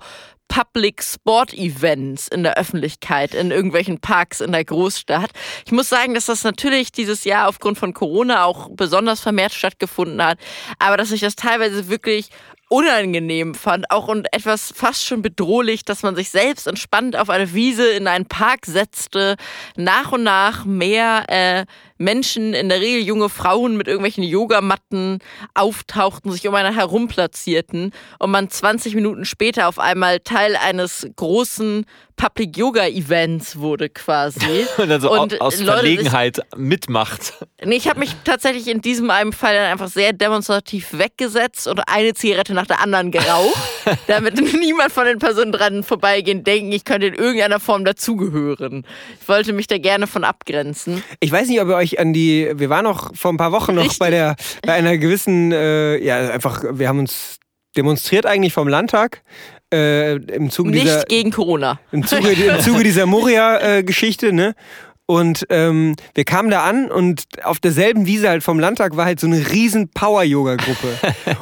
Public 0.52 1.02
Sport 1.02 1.54
Events 1.54 2.28
in 2.28 2.44
der 2.44 2.58
Öffentlichkeit, 2.58 3.34
in 3.34 3.52
irgendwelchen 3.52 4.02
Parks 4.02 4.42
in 4.42 4.52
der 4.52 4.66
Großstadt. 4.66 5.32
Ich 5.66 5.72
muss 5.72 5.88
sagen, 5.88 6.14
dass 6.14 6.26
das 6.26 6.44
natürlich 6.44 6.92
dieses 6.92 7.24
Jahr 7.24 7.48
aufgrund 7.48 7.78
von 7.78 7.94
Corona 7.94 8.44
auch 8.44 8.70
besonders 8.72 9.22
vermehrt 9.22 9.54
stattgefunden 9.54 10.22
hat, 10.22 10.38
aber 10.78 10.98
dass 10.98 11.12
ich 11.14 11.22
das 11.22 11.38
teilweise 11.38 11.88
wirklich 11.88 12.32
unangenehm 12.68 13.54
fand, 13.54 13.92
auch 13.92 14.08
und 14.08 14.28
etwas 14.34 14.74
fast 14.76 15.06
schon 15.06 15.22
bedrohlich, 15.22 15.84
dass 15.84 16.04
man 16.04 16.16
sich 16.16 16.30
selbst 16.30 16.68
entspannt 16.68 17.18
auf 17.18 17.30
eine 17.30 17.54
Wiese 17.54 17.90
in 17.90 18.08
einen 18.08 18.26
Park 18.26 18.66
setzte, 18.66 19.36
nach 19.76 20.12
und 20.12 20.24
nach 20.24 20.66
mehr 20.66 21.26
äh, 21.30 21.66
Menschen, 22.02 22.54
in 22.54 22.70
der 22.70 22.82
Regel 22.82 23.02
junge 23.04 23.30
Frauen 23.30 23.78
mit 23.78 23.88
irgendwelchen 23.88 24.24
Yogamatten 24.24 25.20
auftauchten, 25.54 26.32
sich 26.32 26.48
um 26.48 26.56
einen 26.56 26.74
herum 26.74 27.08
platzierten 27.08 27.92
und 28.20 28.32
man 28.32 28.50
20 28.50 28.96
Minuten 28.96 29.26
später 29.26 29.68
auf 29.68 29.80
einmal 29.80 30.20
Teil 30.20 30.56
eines 30.56 31.08
großen 31.16 31.86
Public 32.22 32.56
Yoga 32.56 32.86
Events 32.86 33.58
wurde 33.58 33.90
quasi. 33.90 34.68
und 34.78 34.90
dann 34.90 35.02
so 35.02 35.12
Und 35.12 35.42
aus 35.42 35.60
Leute 35.60 35.72
Verlegenheit 35.72 36.40
mitmacht. 36.56 37.34
Nee, 37.66 37.78
ich 37.78 37.88
habe 37.88 38.00
mich 38.00 38.16
tatsächlich 38.24 38.68
in 38.68 38.82
diesem 38.82 39.10
einen 39.10 39.34
Fall 39.34 39.56
dann 39.56 39.72
einfach 39.72 39.88
sehr 39.88 40.14
demonstrativ 40.14 40.90
weggesetzt 40.92 41.66
und 41.66 41.82
eine 41.88 42.14
Zigarette 42.14 42.54
nach 42.54 42.68
der 42.68 42.80
anderen 42.80 43.10
geraucht, 43.10 43.58
damit 44.08 44.36
niemand 44.54 44.92
von 44.92 45.06
den 45.06 45.18
Personen 45.18 45.52
dran 45.52 45.84
vorbeigehen 45.84 46.44
denken, 46.44 46.72
ich 46.72 46.86
könnte 46.86 47.08
in 47.08 47.16
irgendeiner 47.16 47.60
Form 47.60 47.86
dazugehören. 47.86 48.86
Ich 49.20 49.28
wollte 49.28 49.52
mich 49.54 49.66
da 49.66 49.80
gerne 49.80 50.06
von 50.06 50.24
abgrenzen. 50.24 51.04
Ich 51.22 51.32
weiß 51.32 51.48
nicht, 51.48 51.60
ob 51.60 51.70
ihr 51.70 51.76
euch 51.76 51.91
mich 51.92 52.00
an 52.00 52.14
die, 52.14 52.52
wir 52.56 52.70
waren 52.70 52.84
noch 52.84 53.16
vor 53.16 53.32
ein 53.32 53.38
paar 53.38 53.52
Wochen 53.52 53.76
noch 53.76 53.84
Richtig. 53.84 54.00
bei 54.00 54.10
der, 54.10 54.36
bei 54.66 54.74
einer 54.74 54.98
gewissen, 54.98 55.52
äh, 55.52 55.98
ja, 55.98 56.30
einfach, 56.32 56.64
wir 56.72 56.88
haben 56.88 57.00
uns 57.00 57.38
demonstriert 57.76 58.26
eigentlich 58.26 58.54
vom 58.54 58.68
Landtag. 58.68 59.24
Äh, 59.74 60.16
im, 60.16 60.50
Zuge 60.50 60.72
dieser, 60.72 60.96
Nicht 60.98 61.08
gegen 61.08 61.32
Corona. 61.32 61.80
im, 61.94 62.06
Zuge, 62.06 62.32
im 62.32 62.60
Zuge 62.60 62.84
dieser 62.84 63.06
Moria-Geschichte, 63.06 64.34
ne? 64.34 64.54
Und 65.06 65.46
ähm, 65.50 65.96
wir 66.14 66.24
kamen 66.24 66.50
da 66.50 66.64
an 66.64 66.90
und 66.90 67.24
auf 67.44 67.60
derselben 67.60 68.06
Wiese 68.06 68.30
halt 68.30 68.44
vom 68.44 68.60
Landtag 68.60 68.96
war 68.96 69.06
halt 69.06 69.20
so 69.20 69.28
eine 69.28 69.52
riesen 69.52 69.90
Power-Yoga-Gruppe. 69.90 70.88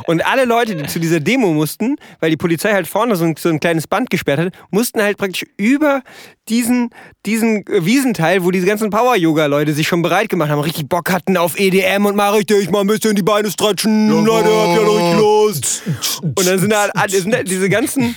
und 0.07 0.25
alle 0.25 0.45
Leute, 0.45 0.75
die 0.75 0.87
zu 0.87 0.99
dieser 0.99 1.19
Demo 1.19 1.53
mussten, 1.53 1.97
weil 2.19 2.31
die 2.31 2.37
Polizei 2.37 2.71
halt 2.71 2.87
vorne 2.87 3.15
so 3.15 3.25
ein, 3.25 3.35
so 3.37 3.49
ein 3.49 3.59
kleines 3.59 3.87
Band 3.87 4.09
gesperrt 4.09 4.39
hat, 4.39 4.53
mussten 4.71 5.01
halt 5.01 5.17
praktisch 5.17 5.45
über 5.57 6.01
diesen, 6.49 6.89
diesen 7.25 7.65
äh, 7.67 7.85
Wiesenteil, 7.85 8.43
wo 8.43 8.51
diese 8.51 8.65
ganzen 8.65 8.89
Power-Yoga-Leute 8.89 9.73
sich 9.73 9.87
schon 9.87 10.01
bereit 10.01 10.29
gemacht 10.29 10.49
haben, 10.49 10.59
richtig 10.59 10.89
Bock 10.89 11.11
hatten 11.11 11.37
auf 11.37 11.59
EDM 11.59 12.05
und 12.05 12.15
mal 12.15 12.31
richtig 12.31 12.69
mal 12.71 12.81
ein 12.81 12.87
bisschen 12.87 13.15
die 13.15 13.23
Beine 13.23 13.49
stretchen, 13.51 14.09
Leute, 14.25 14.49
habt 14.49 14.79
ihr 14.79 14.85
noch 14.85 14.95
richtig 14.95 15.19
Lust. 15.19 15.83
Und 16.21 16.47
dann 16.47 16.59
sind 16.59 16.71
da, 16.71 16.89
sind 17.07 17.31
da 17.31 17.43
diese 17.43 17.69
ganzen, 17.69 18.15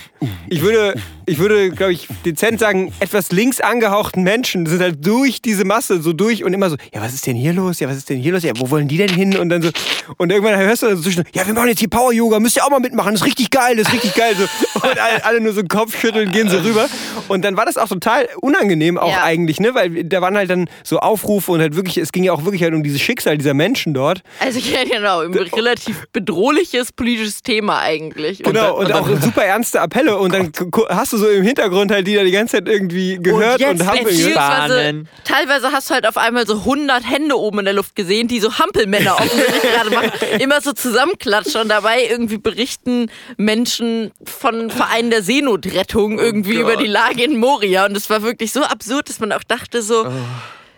ich 0.49 0.61
würde, 0.61 0.95
ich 1.25 1.37
würde, 1.37 1.69
glaube 1.71 1.93
ich, 1.93 2.07
dezent 2.25 2.59
sagen, 2.59 2.93
etwas 2.99 3.31
links 3.31 3.61
angehauchten 3.61 4.23
Menschen 4.23 4.65
sind 4.65 4.81
halt 4.81 5.05
durch 5.05 5.41
diese 5.41 5.65
Masse 5.65 6.01
so 6.01 6.13
durch 6.13 6.43
und 6.43 6.53
immer 6.53 6.69
so, 6.69 6.75
ja, 6.93 7.01
was 7.01 7.13
ist 7.13 7.25
denn 7.27 7.35
hier 7.35 7.53
los? 7.53 7.79
Ja, 7.79 7.87
was 7.87 7.97
ist 7.97 8.09
denn 8.09 8.19
hier 8.19 8.33
los? 8.33 8.43
Ja, 8.43 8.53
wo 8.57 8.69
wollen 8.69 8.87
die 8.87 8.97
denn 8.97 9.09
hin? 9.09 9.37
Und 9.37 9.49
dann 9.49 9.61
so, 9.61 9.69
und 10.17 10.31
irgendwann 10.31 10.57
hörst 10.57 10.83
du 10.83 10.87
dann 10.87 10.97
so 10.97 11.03
zwischen, 11.03 11.23
ja, 11.33 11.45
wir 11.45 11.53
machen 11.53 11.69
jetzt 11.69 11.79
hier 11.79 11.89
Power-Yoga, 11.89 12.39
müsst 12.39 12.57
ihr 12.57 12.65
auch 12.65 12.69
mal 12.69 12.79
mitmachen, 12.79 13.13
das 13.13 13.21
ist 13.21 13.27
richtig 13.27 13.49
geil, 13.49 13.75
das 13.77 13.87
ist 13.87 13.93
richtig 13.93 14.15
geil. 14.15 14.35
So, 14.35 14.43
und 14.87 14.99
alle, 14.99 15.25
alle 15.25 15.41
nur 15.41 15.53
so 15.53 15.63
Kopfschütteln, 15.63 16.31
gehen 16.31 16.49
so 16.49 16.57
rüber. 16.57 16.87
Und 17.27 17.43
dann 17.43 17.55
war 17.55 17.65
das 17.65 17.77
auch 17.77 17.87
total 17.87 18.22
unangenehm 18.41 18.97
auch 18.97 19.09
Ja. 19.09 19.23
eigentlich, 19.23 19.59
ne? 19.59 19.73
Weil 19.75 20.03
da 20.03 20.21
waren 20.21 20.35
halt 20.37 20.49
dann 20.49 20.69
so 20.83 20.99
Aufrufe 20.99 21.51
und 21.51 21.61
halt 21.61 21.75
wirklich, 21.75 21.97
es 21.97 22.11
ging 22.11 22.23
ja 22.23 22.33
auch 22.33 22.45
wirklich 22.45 22.63
halt 22.63 22.73
um 22.73 22.83
dieses 22.83 23.01
Schicksal 23.01 23.37
dieser 23.37 23.53
Menschen 23.53 23.93
dort. 23.93 24.21
Also 24.39 24.59
ja, 24.59 24.83
genau, 24.83 25.21
ein 25.21 25.33
relativ 25.33 26.05
bedrohliches 26.13 26.91
politisches 26.91 27.43
Thema 27.43 27.79
eigentlich. 27.79 28.45
Und 28.45 28.53
Genau, 28.53 28.77
und, 28.77 28.91
auch 28.93 29.07
super 29.21 29.43
ernste 29.43 29.81
Appelle. 29.81 30.17
Und 30.17 30.33
dann 30.33 30.51
hast 30.89 31.13
du 31.13 31.17
so 31.17 31.27
im 31.27 31.43
Hintergrund 31.43 31.91
halt 31.91 32.07
die 32.07 32.15
da 32.15 32.23
die 32.23 32.31
ganze 32.31 32.57
Zeit 32.57 32.67
irgendwie 32.67 33.17
gehört 33.21 33.61
und, 33.61 33.77
jetzt 33.79 33.85
hampeln 33.87 34.31
Spannen. 34.31 35.09
teilweise 35.23 35.71
hast 35.71 35.89
du 35.89 35.93
halt 35.93 36.07
auf 36.07 36.17
einmal 36.17 36.45
so 36.47 36.55
100 36.59 37.09
Hände 37.09 37.37
oben 37.37 37.59
in 37.59 37.65
der 37.65 37.73
Luft 37.73 37.95
gesehen, 37.95 38.27
die 38.27 38.39
so 38.39 38.57
Hampelmänner 38.59 39.15
offensichtlich 39.15 39.61
gerade 39.73 39.89
machen, 39.89 40.11
immer 40.39 40.61
so 40.61 40.73
zusammenklatschen 40.73 41.61
und 41.61 41.69
dabei 41.69 42.05
irgendwie 42.09 42.37
berichten 42.37 43.09
Menschen 43.37 44.11
von 44.23 44.69
Vereinen 44.69 45.09
der 45.09 45.23
Seenotrettung 45.23 46.19
irgendwie 46.19 46.55
über 46.55 46.75
die 46.77 46.87
Lage 46.87 47.23
in 47.23 47.37
Moria 47.37 47.85
und 47.85 47.95
es 47.97 48.09
war 48.09 48.12
wirklich 48.21 48.51
so 48.51 48.63
absurd, 48.63 49.09
dass 49.09 49.19
man 49.19 49.31
auch 49.31 49.43
dachte 49.43 49.81
so, 49.81 50.05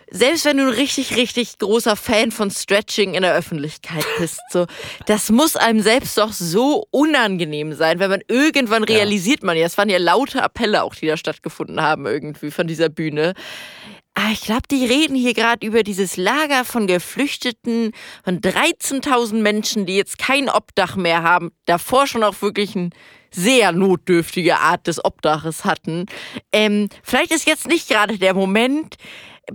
selbst 0.09 0.45
wenn 0.45 0.57
du 0.57 0.63
ein 0.63 0.73
richtig, 0.73 1.15
richtig 1.15 1.57
großer 1.57 1.95
Fan 1.95 2.31
von 2.31 2.51
Stretching 2.51 3.15
in 3.15 3.23
der 3.23 3.33
Öffentlichkeit 3.33 4.05
bist, 4.17 4.39
so, 4.51 4.65
das 5.07 5.29
muss 5.29 5.55
einem 5.55 5.81
selbst 5.81 6.17
doch 6.17 6.31
so 6.31 6.85
unangenehm 6.91 7.73
sein, 7.73 7.99
wenn 7.99 8.09
man 8.09 8.21
irgendwann 8.27 8.83
realisiert 8.83 9.43
man 9.43 9.57
ja, 9.57 9.65
es 9.65 9.77
waren 9.77 9.89
ja 9.89 9.97
laute 9.97 10.43
Appelle 10.43 10.83
auch, 10.83 10.95
die 10.95 11.07
da 11.07 11.17
stattgefunden 11.17 11.81
haben 11.81 12.05
irgendwie 12.05 12.51
von 12.51 12.67
dieser 12.67 12.89
Bühne. 12.89 13.33
Aber 14.13 14.31
ich 14.31 14.41
glaube, 14.41 14.63
die 14.71 14.85
reden 14.85 15.15
hier 15.15 15.33
gerade 15.33 15.65
über 15.65 15.83
dieses 15.83 16.15
Lager 16.15 16.63
von 16.63 16.87
Geflüchteten, 16.87 17.91
von 18.23 18.39
13.000 18.39 19.41
Menschen, 19.41 19.85
die 19.85 19.97
jetzt 19.97 20.17
kein 20.17 20.49
Obdach 20.49 20.95
mehr 20.95 21.21
haben, 21.23 21.51
davor 21.65 22.07
schon 22.07 22.23
auch 22.23 22.41
wirklich 22.41 22.77
eine 22.77 22.91
sehr 23.35 23.71
notdürftige 23.71 24.59
Art 24.59 24.87
des 24.87 25.03
Obdaches 25.03 25.65
hatten. 25.65 26.05
Ähm, 26.51 26.89
vielleicht 27.03 27.31
ist 27.31 27.47
jetzt 27.47 27.67
nicht 27.67 27.89
gerade 27.89 28.17
der 28.17 28.33
Moment, 28.33 28.95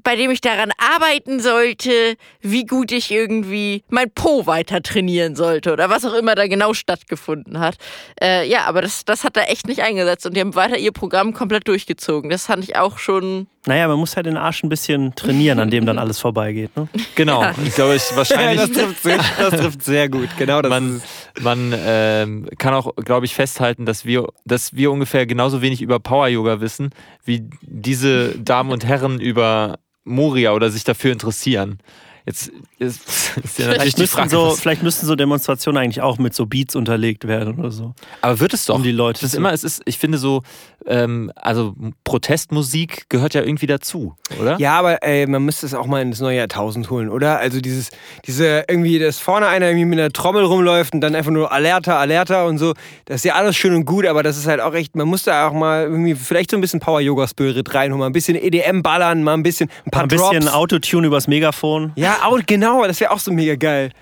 bei 0.02 0.16
dem 0.16 0.30
ich 0.30 0.40
daran 0.40 0.70
arbeiten 0.78 1.40
sollte, 1.40 2.16
wie 2.40 2.64
gut 2.64 2.92
ich 2.92 3.10
irgendwie 3.10 3.82
mein 3.88 4.10
Po 4.10 4.46
weiter 4.46 4.82
trainieren 4.82 5.34
sollte 5.34 5.72
oder 5.72 5.90
was 5.90 6.04
auch 6.04 6.14
immer 6.14 6.34
da 6.34 6.46
genau 6.46 6.74
stattgefunden 6.74 7.58
hat. 7.58 7.76
Äh, 8.20 8.48
ja, 8.48 8.66
aber 8.66 8.82
das, 8.82 9.04
das 9.04 9.24
hat 9.24 9.36
da 9.36 9.42
echt 9.42 9.66
nicht 9.66 9.82
eingesetzt 9.82 10.26
und 10.26 10.36
die 10.36 10.40
haben 10.40 10.54
weiter 10.54 10.78
ihr 10.78 10.92
Programm 10.92 11.32
komplett 11.32 11.66
durchgezogen. 11.66 12.30
Das 12.30 12.46
fand 12.46 12.64
ich 12.64 12.76
auch 12.76 12.98
schon. 12.98 13.48
Naja, 13.66 13.88
man 13.88 13.98
muss 13.98 14.16
halt 14.16 14.24
den 14.24 14.38
Arsch 14.38 14.62
ein 14.62 14.70
bisschen 14.70 15.14
trainieren, 15.14 15.58
an 15.58 15.70
dem 15.70 15.84
dann 15.84 15.98
alles 15.98 16.18
vorbeigeht. 16.18 16.74
Ne? 16.76 16.88
Genau. 17.14 17.44
Ich 17.66 17.74
glaube, 17.74 17.94
ich 17.94 18.10
Ja, 18.10 18.16
wahrscheinlich. 18.16 18.60
das, 18.60 18.72
trifft 18.72 19.02
sehr, 19.02 19.18
das 19.38 19.60
trifft 19.60 19.82
sehr 19.82 20.08
gut. 20.08 20.28
Genau 20.38 20.62
das 20.62 20.70
man, 20.70 21.02
man 21.40 21.74
ähm, 21.76 22.48
kann 22.56 22.72
auch, 22.72 22.94
glaube 22.96 23.26
ich, 23.26 23.34
festhalten, 23.34 23.84
dass 23.84 24.06
wir, 24.06 24.28
dass 24.46 24.74
wir 24.74 24.90
ungefähr 24.90 25.26
genauso 25.26 25.60
wenig 25.60 25.82
über 25.82 26.00
Power 26.00 26.28
Yoga 26.28 26.62
wissen, 26.62 26.90
wie 27.24 27.42
diese 27.60 28.38
Damen 28.38 28.70
und 28.70 28.86
Herren 28.86 29.20
über 29.20 29.78
Moria 30.04 30.52
oder 30.52 30.70
sich 30.70 30.84
dafür 30.84 31.12
interessieren. 31.12 31.78
Jetzt 32.26 32.50
ist, 32.78 33.00
ist 33.42 33.58
ja 33.58 33.70
Vielleicht 33.72 33.96
die 33.96 34.02
müssten, 34.02 34.16
Frage, 34.16 34.30
so, 34.30 34.50
vielleicht 34.50 34.82
müssten 34.82 35.06
so 35.06 35.16
Demonstrationen 35.16 35.82
eigentlich 35.82 36.00
auch 36.02 36.18
mit 36.18 36.34
so 36.34 36.46
Beats 36.46 36.76
unterlegt 36.76 37.26
werden 37.26 37.58
oder 37.58 37.70
so. 37.70 37.94
aber 38.22 38.40
wird 38.40 38.54
es 38.54 38.66
doch. 38.66 38.74
um 38.76 38.82
die 38.82 38.92
Leute 38.92 39.20
Das 39.20 39.30
ist 39.30 39.34
immer, 39.36 39.52
es 39.52 39.64
ist, 39.64 39.82
ich 39.86 39.98
finde 39.98 40.18
so, 40.18 40.42
ähm, 40.86 41.32
also 41.36 41.74
Protestmusik 42.04 43.06
gehört 43.08 43.34
ja 43.34 43.42
irgendwie 43.42 43.66
dazu, 43.66 44.14
oder? 44.40 44.58
Ja, 44.58 44.78
aber 44.78 45.02
ey, 45.02 45.26
man 45.26 45.42
müsste 45.44 45.66
es 45.66 45.74
auch 45.74 45.86
mal 45.86 46.02
ins 46.02 46.20
neue 46.20 46.36
Jahrtausend 46.36 46.90
holen, 46.90 47.08
oder? 47.08 47.38
Also 47.38 47.60
dieses, 47.60 47.90
diese 48.26 48.64
irgendwie, 48.68 48.98
dass 48.98 49.18
vorne 49.18 49.46
einer 49.48 49.66
irgendwie 49.66 49.84
mit 49.86 49.98
einer 49.98 50.10
Trommel 50.10 50.44
rumläuft 50.44 50.94
und 50.94 51.00
dann 51.00 51.14
einfach 51.14 51.30
nur 51.30 51.50
Alerta, 51.52 51.98
Alerta 51.98 52.44
und 52.44 52.58
so. 52.58 52.74
Das 53.06 53.16
ist 53.16 53.24
ja 53.24 53.34
alles 53.34 53.56
schön 53.56 53.74
und 53.74 53.84
gut, 53.84 54.06
aber 54.06 54.22
das 54.22 54.36
ist 54.36 54.46
halt 54.46 54.60
auch 54.60 54.74
echt, 54.74 54.94
man 54.96 55.08
muss 55.08 55.22
da 55.24 55.48
auch 55.48 55.52
mal 55.52 55.84
irgendwie 55.84 56.14
vielleicht 56.14 56.50
so 56.50 56.56
ein 56.56 56.60
bisschen 56.60 56.80
Power-Yoga-Spirit 56.80 57.74
reinholen, 57.74 58.00
mal 58.00 58.06
ein 58.06 58.12
bisschen 58.12 58.36
EDM 58.36 58.82
ballern, 58.82 59.22
mal 59.22 59.34
ein 59.34 59.42
bisschen, 59.42 59.70
ein 59.86 59.90
paar 59.90 60.02
Ein 60.02 60.08
bisschen 60.08 60.40
Drops. 60.40 60.54
Autotune 60.54 61.06
übers 61.06 61.26
Megafon. 61.26 61.92
Ja, 61.96 62.09
au- 62.28 62.40
genau, 62.46 62.86
das 62.86 63.00
wäre 63.00 63.10
auch 63.12 63.18
so 63.18 63.32
mega 63.32 63.54
geil. 63.56 63.90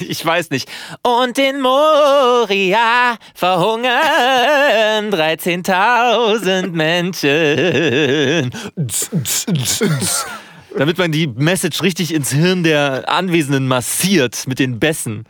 Ich 0.00 0.24
weiß 0.24 0.50
nicht. 0.50 0.68
Und 1.02 1.38
in 1.38 1.60
Moria 1.62 3.16
verhungern 3.34 3.90
13.000 5.10 6.68
Menschen. 6.72 8.50
Damit 10.76 10.98
man 10.98 11.10
die 11.12 11.26
Message 11.26 11.82
richtig 11.82 12.12
ins 12.14 12.32
Hirn 12.32 12.62
der 12.64 13.08
Anwesenden 13.08 13.66
massiert 13.66 14.46
mit 14.46 14.58
den 14.58 14.78
Bässen. 14.78 15.24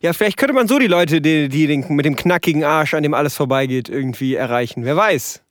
Ja, 0.00 0.12
vielleicht 0.12 0.36
könnte 0.36 0.54
man 0.54 0.68
so 0.68 0.78
die 0.78 0.86
Leute, 0.86 1.20
die, 1.20 1.48
die 1.48 1.66
den, 1.66 1.84
mit 1.88 2.04
dem 2.06 2.16
knackigen 2.16 2.64
Arsch, 2.64 2.94
an 2.94 3.02
dem 3.02 3.14
alles 3.14 3.34
vorbeigeht, 3.34 3.88
irgendwie 3.88 4.34
erreichen. 4.36 4.84
Wer 4.84 4.96
weiß. 4.96 5.42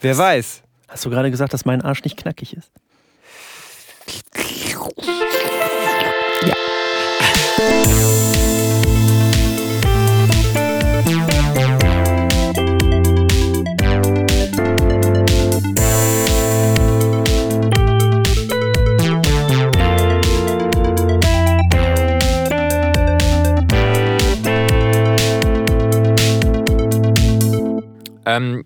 Wer 0.00 0.18
weiß. 0.18 0.62
Hast 0.88 1.04
du 1.04 1.10
gerade 1.10 1.30
gesagt, 1.30 1.52
dass 1.54 1.64
mein 1.64 1.82
Arsch 1.82 2.02
nicht 2.02 2.16
knackig 2.16 2.54
ist? 2.56 2.70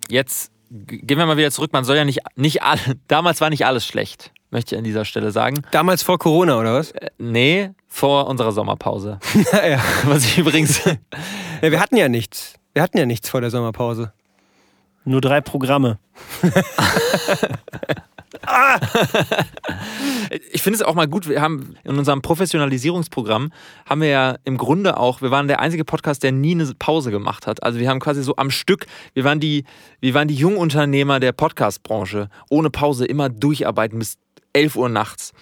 Jetzt 0.09 0.53
g- 0.71 0.99
gehen 0.99 1.19
wir 1.19 1.27
mal 1.27 1.37
wieder 1.37 1.51
zurück. 1.51 1.73
Man 1.73 1.85
soll 1.85 1.97
ja 1.97 2.05
nicht, 2.05 2.21
nicht 2.37 2.63
alle, 2.63 2.81
damals 3.09 3.41
war 3.41 3.51
nicht 3.51 3.65
alles 3.67 3.87
schlecht, 3.87 4.33
möchte 4.51 4.75
ich 4.75 4.79
an 4.79 4.85
dieser 4.85 5.05
Stelle 5.05 5.31
sagen. 5.31 5.63
Damals 5.71 6.03
vor 6.03 6.19
Corona, 6.19 6.59
oder 6.59 6.75
was? 6.75 6.93
Nee, 7.19 7.71
vor 7.89 8.27
unserer 8.29 8.53
Sommerpause. 8.53 9.19
ja. 9.53 9.81
Was 10.05 10.25
ich 10.25 10.39
übrigens, 10.39 10.85
ja, 10.85 10.97
wir 11.71 11.81
hatten 11.81 11.97
ja 11.97 12.09
nichts. 12.09 12.55
Wir 12.73 12.83
hatten 12.83 12.99
ja 12.99 13.07
nichts 13.07 13.29
vor 13.29 13.41
der 13.41 13.51
Sommerpause. 13.51 14.13
Nur 15.05 15.21
drei 15.21 15.41
Programme. 15.41 15.99
ich 20.53 20.63
finde 20.63 20.77
es 20.77 20.83
auch 20.83 20.95
mal 20.95 21.09
gut, 21.09 21.29
wir 21.29 21.41
haben 21.41 21.75
in 21.85 21.99
unserem 21.99 22.23
Professionalisierungsprogramm 22.23 23.51
haben 23.87 24.01
wir 24.03 24.09
ja 24.09 24.37
im 24.45 24.57
Grunde 24.59 24.99
auch, 24.99 25.23
wir 25.23 25.31
waren 25.31 25.49
der 25.49 25.61
einzige 25.61 25.85
Podcast, 25.85 26.23
der 26.23 26.33
nie 26.33 26.53
eine 26.53 26.73
Pause 26.79 27.11
gemacht 27.11 27.47
hat. 27.47 27.63
Also 27.63 27.79
wir 27.79 27.89
haben 27.89 28.01
quasi 28.01 28.23
so 28.23 28.37
am 28.37 28.51
Stück, 28.51 28.87
wir 29.15 29.25
waren 29.25 29.41
die, 29.41 29.65
wir 30.01 30.15
waren 30.15 30.29
die 30.29 30.35
Jungunternehmer 30.35 31.19
der 31.19 31.33
Podcast-Branche, 31.33 32.29
ohne 32.51 32.71
Pause 32.71 33.07
immer 33.07 33.29
durcharbeiten 33.31 33.99
bis 33.99 34.19
11 34.53 34.77
Uhr 34.77 34.89
nachts. 34.89 35.33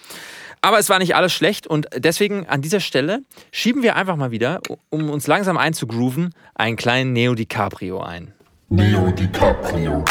Aber 0.61 0.77
es 0.77 0.89
war 0.89 0.99
nicht 0.99 1.15
alles 1.15 1.31
schlecht 1.33 1.67
und 1.67 1.87
deswegen 1.95 2.45
an 2.47 2.61
dieser 2.61 2.81
Stelle 2.81 3.21
schieben 3.51 3.81
wir 3.81 3.95
einfach 3.95 4.17
mal 4.17 4.31
wieder, 4.31 4.59
um 4.89 5.09
uns 5.09 5.25
langsam 5.27 5.57
einzugrooven, 5.57 6.33
einen 6.55 6.75
kleinen 6.75 7.13
Neo 7.13 7.33
DiCaprio 7.33 8.01
ein. 8.01 8.33
Neo 8.69 9.09
DiCaprio. 9.11 10.03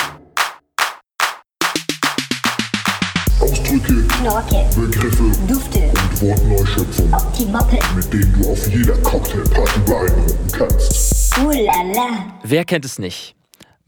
Ausdrücke, 3.40 4.02
Knorke, 4.08 4.64
Begriffe 4.74 5.30
Dufte, 5.46 5.78
und 5.78 6.22
Wortneuschöpfungen, 6.22 7.14
die 7.38 7.44
Moppe, 7.46 7.78
mit 7.94 8.12
denen 8.12 8.42
du 8.42 8.50
auf 8.50 8.66
jeder 8.68 8.96
Cocktailparty 8.98 9.80
beeindrucken 9.80 10.48
kannst. 10.52 11.38
uh 11.38 11.50
la 11.50 11.82
la. 11.94 12.40
Wer 12.42 12.64
kennt 12.64 12.84
es 12.84 12.98
nicht? 12.98 13.36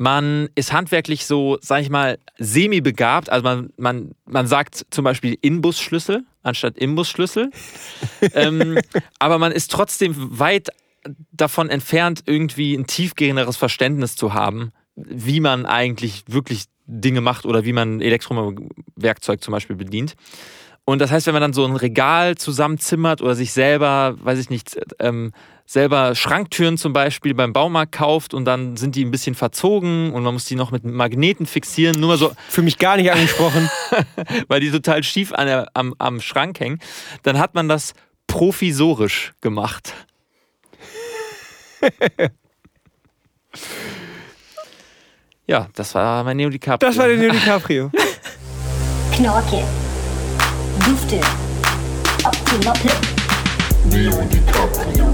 Man 0.01 0.49
ist 0.55 0.73
handwerklich 0.73 1.27
so, 1.27 1.59
sag 1.61 1.83
ich 1.83 1.91
mal, 1.91 2.19
semi-begabt. 2.39 3.29
Also 3.29 3.45
man, 3.45 3.71
man, 3.77 4.13
man 4.25 4.47
sagt 4.47 4.87
zum 4.89 5.05
Beispiel 5.05 5.37
Inbusschlüssel 5.43 6.25
anstatt 6.43 6.79
Imbusschlüssel. 6.79 7.51
ähm, 8.35 8.79
aber 9.19 9.39
man 9.39 9.53
ist 9.53 9.71
trotzdem 9.71 10.15
weit 10.39 10.71
davon 11.33 11.69
entfernt, 11.69 12.23
irgendwie 12.25 12.75
ein 12.75 12.87
tiefgehenderes 12.87 13.59
Verständnis 13.59 14.17
zu 14.17 14.33
haben, 14.33 14.73
wie 14.97 15.41
man 15.41 15.67
eigentlich 15.67 16.25
wirklich 16.27 16.65
Dinge 16.87 17.21
macht 17.21 17.45
oder 17.45 17.67
wie 17.67 17.75
man 17.75 18.01
Elektrowerkzeug 18.01 19.45
zum 19.45 19.53
Beispiel 19.53 19.77
bedient. 19.77 20.17
Und 20.85 21.01
das 21.01 21.11
heißt, 21.11 21.27
wenn 21.27 21.35
man 21.35 21.43
dann 21.43 21.53
so 21.53 21.65
ein 21.65 21.77
Regal 21.77 22.37
zusammenzimmert 22.37 23.23
oder 23.23 23.35
sich 23.35 23.53
selber, 23.53 24.17
weiß 24.21 24.39
ich 24.39 24.51
nicht, 24.51 24.79
ähm, 24.99 25.33
selber 25.71 26.17
Schranktüren 26.17 26.77
zum 26.79 26.93
Beispiel 26.93 27.33
beim 27.33 27.53
Baumarkt 27.53 27.93
kauft 27.93 28.35
und 28.35 28.45
dann 28.45 28.77
sind 28.77 28.97
die 28.97 29.05
ein 29.05 29.13
bisschen 29.13 29.37
verzogen 29.37 30.13
und 30.13 30.25
man 30.25 30.35
muss 30.35 30.47
die 30.47 30.57
noch 30.57 30.73
mit 30.73 30.83
Magneten 30.85 31.47
fixieren, 31.47 32.01
nur 32.01 32.09
mal 32.09 32.19
so. 32.19 32.33
Für 32.49 32.63
mich 32.63 32.79
gar 32.79 32.97
nicht 32.97 33.13
angesprochen. 33.13 33.71
weil 34.49 34.59
die 34.59 34.73
total 34.73 35.05
schief 35.05 35.33
an 35.33 35.47
der, 35.47 35.69
am, 35.75 35.95
am 35.99 36.21
Schrank 36.21 36.59
hängen, 36.59 36.81
dann 37.23 37.39
hat 37.39 37.55
man 37.55 37.69
das 37.69 37.93
provisorisch 38.27 39.33
gemacht. 39.41 39.95
ja, 45.47 45.69
das 45.75 45.95
war 45.95 46.25
mein 46.25 46.37
Neo 46.37 46.51
DiCaprio. 46.51 46.89
Das 46.89 46.99
war 46.99 47.07
der 47.07 47.17
Leo 47.17 47.31
DiCaprio. 47.31 47.93
Knorke. 49.15 49.63
Dufte. 50.87 51.21
Optimoppe. 52.25 52.89
Leo 53.91 54.13
DiCaprio. 54.23 55.13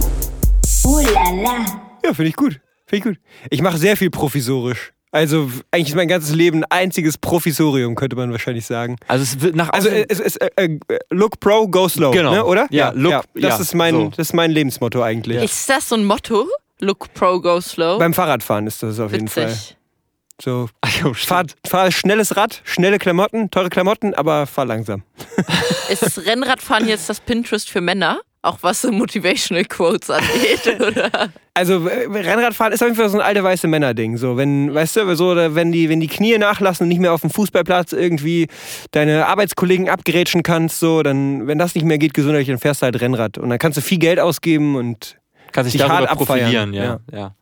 Oh 0.85 1.01
la 1.13 1.31
la. 1.43 1.65
Ja, 2.05 2.13
finde 2.15 2.29
ich 2.29 2.37
gut. 2.37 2.61
Finde 2.87 2.97
ich 2.97 3.03
gut. 3.03 3.17
Ich 3.51 3.63
mache 3.63 3.79
sehr 3.79 3.97
viel 3.97 4.11
provisorisch. 4.11 4.93
Also 5.13 5.51
eigentlich 5.71 5.89
ist 5.89 5.95
mein 5.95 6.09
ganzes 6.09 6.35
Leben 6.35 6.63
ein 6.65 6.71
einziges 6.71 7.17
Provisorium, 7.17 7.95
könnte 7.95 8.17
man 8.17 8.31
wahrscheinlich 8.33 8.67
sagen. 8.67 8.97
Also 9.09 9.23
es 9.23 9.41
wird 9.41 9.57
nach 9.57 9.71
Also 9.71 9.89
es 9.89 10.21
ist 10.21 10.37
äh, 10.41 10.51
äh, 10.57 10.79
Look 11.11 11.41
Pro, 11.41 11.67
Go 11.69 11.89
Slow, 11.89 12.11
Genau. 12.13 12.33
ne, 12.33 12.45
oder? 12.45 12.67
Ja, 12.71 12.91
look- 12.95 13.25
das 13.35 13.43
ja, 13.43 13.57
ist 13.57 13.75
mein 13.75 13.95
so. 13.95 14.09
das 14.11 14.19
ist 14.29 14.35
mein 14.35 14.51
Lebensmotto 14.51 15.03
eigentlich. 15.03 15.43
Ist 15.43 15.69
das 15.71 15.89
so 15.89 15.95
ein 15.97 16.05
Motto? 16.05 16.47
Look 16.81 17.13
pro, 17.15 17.41
go 17.41 17.59
slow. 17.61 17.99
Beim 17.99 18.13
Fahrradfahren 18.13 18.67
ist 18.67 18.83
das 18.83 19.01
auf 19.01 19.11
jeden 19.13 19.29
Fall. 19.29 19.57
So, 20.41 20.69
jo, 21.03 21.15
fahr, 21.15 21.45
fahr 21.67 21.91
schnelles 21.91 22.37
Rad, 22.37 22.61
schnelle 22.65 22.99
Klamotten, 22.99 23.51
teure 23.51 23.71
Klamotten, 23.71 24.15
aber 24.15 24.47
fahr 24.47 24.67
langsam. 24.67 25.03
Ist 25.89 26.27
Rennradfahren 26.27 26.87
jetzt 26.87 27.09
das 27.09 27.21
Pinterest 27.21 27.71
für 27.71 27.81
Männer? 27.81 28.21
Auch 28.43 28.59
was 28.61 28.83
so 28.83 28.93
Motivational 28.93 29.65
Quotes 29.65 30.09
angeht, 30.09 30.81
oder? 30.81 31.31
Also 31.55 31.89
äh, 31.89 32.07
Rennradfahren 32.07 32.73
ist 32.73 32.83
auf 32.83 32.87
jeden 32.87 32.97
Fall 32.97 33.09
so 33.09 33.19
ein 33.19 33.25
alte 33.25 33.43
weiße 33.43 33.67
Männer-Ding. 33.67 34.19
So, 34.19 34.37
wenn, 34.37 34.73
weißt 34.73 34.97
du, 34.97 35.17
so, 35.17 35.35
wenn 35.35 35.73
die, 35.73 35.89
wenn 35.89 35.99
die 36.01 36.07
Knie 36.07 36.39
nachlassen 36.39 36.85
und 36.85 36.89
nicht 36.89 37.01
mehr 37.01 37.13
auf 37.13 37.23
dem 37.23 37.31
Fußballplatz 37.31 37.93
irgendwie 37.93 38.47
deine 38.93 39.27
Arbeitskollegen 39.27 39.89
abgerätschen 39.89 40.45
kannst, 40.45 40.79
so, 40.79 41.03
dann, 41.03 41.49
wenn 41.49 41.59
das 41.59 41.75
nicht 41.75 41.85
mehr 41.85 41.99
geht, 41.99 42.15
gesundheitlich, 42.15 42.49
dann 42.49 42.59
fährst 42.59 42.83
du 42.83 42.85
halt 42.85 43.01
Rennrad. 43.01 43.39
Und 43.39 43.49
dann 43.51 43.59
kannst 43.59 43.79
du 43.79 43.83
viel 43.83 43.99
Geld 43.99 44.21
ausgeben 44.21 44.77
und 44.77 45.17
kann 45.51 45.65
sich 45.65 45.73
sich 45.73 45.81
darüber 45.81 46.09
hart 46.09 46.19
profilieren, 46.19 46.75
abfeiern. 46.75 47.01
ja. 47.11 47.19
ja. 47.19 47.35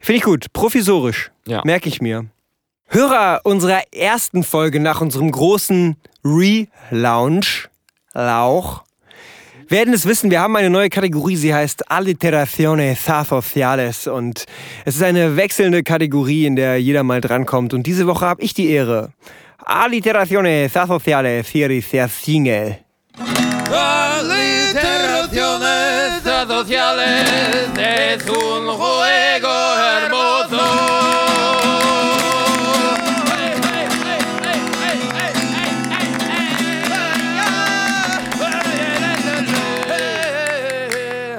Finde 0.00 0.18
ich 0.18 0.24
gut. 0.24 0.52
Provisorisch. 0.52 1.30
Ja. 1.46 1.62
Merke 1.64 1.88
ich 1.88 2.00
mir. 2.00 2.26
Hörer 2.88 3.40
unserer 3.42 3.82
ersten 3.92 4.44
Folge 4.44 4.78
nach 4.78 5.00
unserem 5.00 5.30
großen 5.30 5.96
Relaunch, 6.24 7.68
Lauch, 8.12 8.84
werden 9.68 9.92
es 9.92 10.06
wissen, 10.06 10.30
wir 10.30 10.40
haben 10.40 10.54
eine 10.56 10.70
neue 10.70 10.88
Kategorie, 10.88 11.34
sie 11.36 11.52
heißt 11.52 11.90
Alliteraciones 11.90 13.08
Asociales 13.08 14.06
und 14.06 14.44
es 14.84 14.96
ist 14.96 15.02
eine 15.02 15.36
wechselnde 15.36 15.82
Kategorie, 15.82 16.46
in 16.46 16.54
der 16.54 16.80
jeder 16.80 17.02
mal 17.02 17.20
drankommt 17.20 17.74
und 17.74 17.86
diese 17.86 18.06
Woche 18.06 18.24
habe 18.24 18.42
ich 18.42 18.54
die 18.54 18.70
Ehre. 18.70 19.12
Alliteraciones 19.58 20.76
Asociales, 20.76 21.48
hier 21.48 21.70
ist 21.70 21.92
der 21.92 22.08
Single. 22.08 22.78
Aliteraciones 25.26 26.22
sociales 26.46 27.68
es 27.76 28.24
un 28.28 28.66
juego 28.66 29.48
hermoso. 29.76 30.62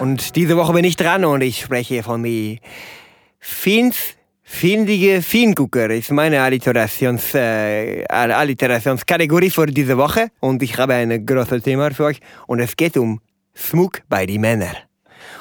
Und 0.02 0.36
diese 0.36 0.58
Woche 0.58 0.74
bin 0.74 0.84
ich 0.84 0.98
dran 0.98 1.24
und 1.24 1.42
ich 1.42 1.62
spreche 1.62 2.04
von 2.04 2.24
die 2.24 2.60
Fins, 3.40 3.96
findige 4.44 5.22
Fingucker. 5.22 5.90
ist 5.92 6.12
meine 6.12 6.42
Alliterations, 6.42 7.34
äh, 7.36 8.04
Alliterationskategorie 8.10 9.50
für 9.50 9.68
diese 9.68 9.98
Woche 9.98 10.28
und 10.42 10.62
ich 10.62 10.78
habe 10.78 10.96
ein 10.96 11.26
großes 11.26 11.64
Thema 11.64 11.92
für 11.92 12.06
euch 12.06 12.20
und 12.48 12.60
es 12.60 12.76
geht 12.76 12.98
um 12.98 13.22
Smug 13.58 14.02
bei 14.10 14.26
die 14.26 14.38
Männer. 14.40 14.72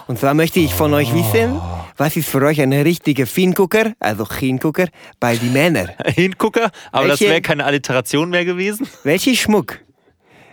Und 0.08 0.18
zwar 0.18 0.34
möchte 0.34 0.60
ich 0.60 0.72
von 0.72 0.94
euch 0.94 1.12
wissen, 1.12 1.60
was 1.96 2.16
ist 2.16 2.28
für 2.28 2.40
euch 2.44 2.60
ein 2.60 2.72
richtiger 2.72 3.26
Fingucker, 3.26 3.92
also 3.98 4.26
Hingucker, 4.30 4.86
bei 5.20 5.36
die 5.36 5.48
Männer? 5.48 5.88
Hingucker, 6.06 6.70
aber 6.92 7.08
das 7.08 7.20
Welche- 7.20 7.30
wäre 7.32 7.42
keine 7.42 7.64
Alliteration 7.64 8.30
mehr 8.30 8.44
gewesen. 8.44 8.86
Welche 9.02 9.34
Schmuck, 9.36 9.80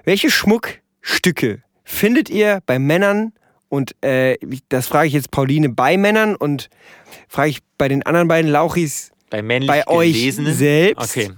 welche 0.05 0.29
Schmuckstücke 0.31 1.61
findet 1.83 2.29
ihr 2.29 2.61
bei 2.65 2.79
Männern 2.79 3.33
und 3.69 3.95
äh, 4.03 4.37
das 4.69 4.87
frage 4.87 5.07
ich 5.07 5.13
jetzt 5.13 5.31
Pauline 5.31 5.69
bei 5.69 5.97
Männern 5.97 6.35
und 6.35 6.69
frage 7.27 7.49
ich 7.51 7.59
bei 7.77 7.87
den 7.87 8.03
anderen 8.03 8.27
beiden 8.27 8.49
Lauchis, 8.51 9.11
Bei 9.29 9.41
bei 9.41 9.87
euch 9.87 10.13
Gelesenen. 10.13 10.53
selbst. 10.53 11.09
Okay. 11.11 11.31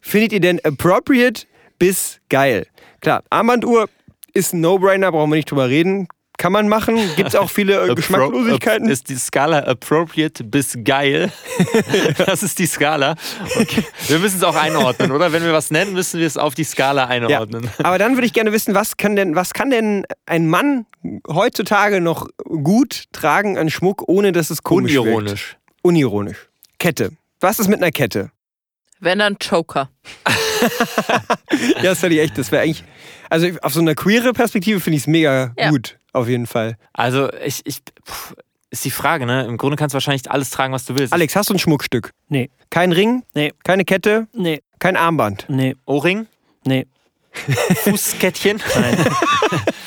Findet 0.00 0.32
ihr 0.32 0.40
denn 0.40 0.60
appropriate 0.64 1.46
bis 1.78 2.20
geil? 2.28 2.66
Klar, 3.00 3.22
Armbanduhr 3.30 3.88
ist 4.34 4.52
ein 4.54 4.60
No-Brainer, 4.60 5.10
brauchen 5.12 5.30
wir 5.30 5.36
nicht 5.36 5.50
drüber 5.50 5.68
reden. 5.68 6.08
Kann 6.38 6.50
man 6.52 6.66
machen. 6.66 6.96
Gibt 7.14 7.28
es 7.28 7.36
auch 7.36 7.50
viele 7.50 7.88
äh, 7.90 7.94
Geschmacklosigkeiten. 7.94 8.88
Ist 8.88 9.10
die 9.10 9.16
Skala 9.16 9.60
appropriate 9.60 10.42
bis 10.44 10.76
geil? 10.82 11.30
das 12.26 12.42
ist 12.42 12.58
die 12.58 12.66
Skala. 12.66 13.16
Okay. 13.54 13.84
Wir 14.08 14.18
müssen 14.18 14.38
es 14.38 14.42
auch 14.42 14.56
einordnen, 14.56 15.12
oder? 15.12 15.32
Wenn 15.32 15.44
wir 15.44 15.52
was 15.52 15.70
nennen, 15.70 15.92
müssen 15.92 16.18
wir 16.18 16.26
es 16.26 16.38
auf 16.38 16.54
die 16.54 16.64
Skala 16.64 17.02
Ja. 17.02 17.08
einordnen. 17.08 17.70
Aber 17.82 17.98
dann 17.98 18.14
würde 18.14 18.26
ich 18.26 18.32
gerne 18.32 18.50
wissen, 18.52 18.74
was 18.74 18.96
kann 18.96 19.14
denn, 19.14 19.36
was 19.36 19.52
kann 19.52 19.70
denn 19.70 20.04
ein 20.26 20.48
Mann 20.48 20.86
heutzutage 21.28 22.00
noch 22.00 22.26
gut 22.44 23.04
tragen 23.12 23.58
an 23.58 23.68
Schmuck, 23.70 24.02
ohne 24.08 24.32
dass 24.32 24.48
es 24.50 24.62
komisch 24.62 24.94
wirkt? 24.94 25.06
Unironisch. 25.08 25.56
Unironisch. 25.82 26.48
Kette. 26.78 27.10
Was 27.40 27.58
ist 27.60 27.68
mit 27.68 27.82
einer 27.82 27.92
Kette? 27.92 28.30
Wenn 29.00 29.18
dann 29.18 29.36
Joker. 29.40 29.90
Ja, 31.76 31.90
das 31.90 31.98
fände 32.00 32.16
ich 32.16 32.22
echt, 32.22 32.38
das 32.38 32.52
wäre 32.52 32.62
eigentlich. 32.62 32.84
Also 33.32 33.48
auf 33.62 33.72
so 33.72 33.80
einer 33.80 33.94
queere 33.94 34.34
Perspektive 34.34 34.78
finde 34.78 34.96
ich 34.98 35.04
es 35.04 35.06
mega 35.06 35.52
Ja. 35.58 35.70
gut, 35.70 35.96
auf 36.12 36.28
jeden 36.28 36.46
Fall. 36.46 36.76
Also, 36.92 37.32
ich, 37.44 37.62
ich 37.64 37.78
pff, 38.06 38.34
ist 38.70 38.84
die 38.84 38.90
Frage, 38.90 39.24
ne? 39.24 39.44
Im 39.46 39.56
Grunde 39.56 39.76
kannst 39.78 39.94
du 39.94 39.96
wahrscheinlich 39.96 40.30
alles 40.30 40.50
tragen, 40.50 40.74
was 40.74 40.84
du 40.84 40.96
willst. 40.98 41.14
Alex, 41.14 41.34
hast 41.34 41.48
du 41.48 41.54
ein 41.54 41.58
Schmuckstück? 41.58 42.10
Nee. 42.28 42.50
Kein 42.68 42.92
Ring? 42.92 43.22
Nee. 43.32 43.52
Keine 43.64 43.86
Kette? 43.86 44.26
Nee, 44.34 44.60
Kein 44.78 44.96
Armband? 44.98 45.46
nee, 45.48 45.74
Ohrring, 45.86 46.26
nee. 46.66 46.86
Fußkettchen. 47.84 48.60
Nein. 48.78 49.06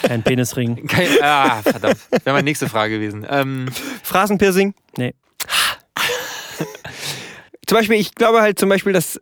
Kein 0.01 0.23
Penisring. 0.23 0.87
Kein, 0.87 1.07
ah, 1.21 1.61
verdammt. 1.61 1.97
Wäre 2.09 2.21
meine 2.35 2.43
nächste 2.45 2.67
Frage 2.67 2.95
gewesen. 2.95 3.27
Ähm, 3.29 3.67
Phrasenpiercing? 4.01 4.73
Nee. 4.97 5.13
Zum 7.67 7.77
Beispiel, 7.77 7.97
ich 7.99 8.15
glaube 8.15 8.41
halt 8.41 8.57
zum 8.59 8.69
Beispiel 8.69 8.93
das 8.93 9.19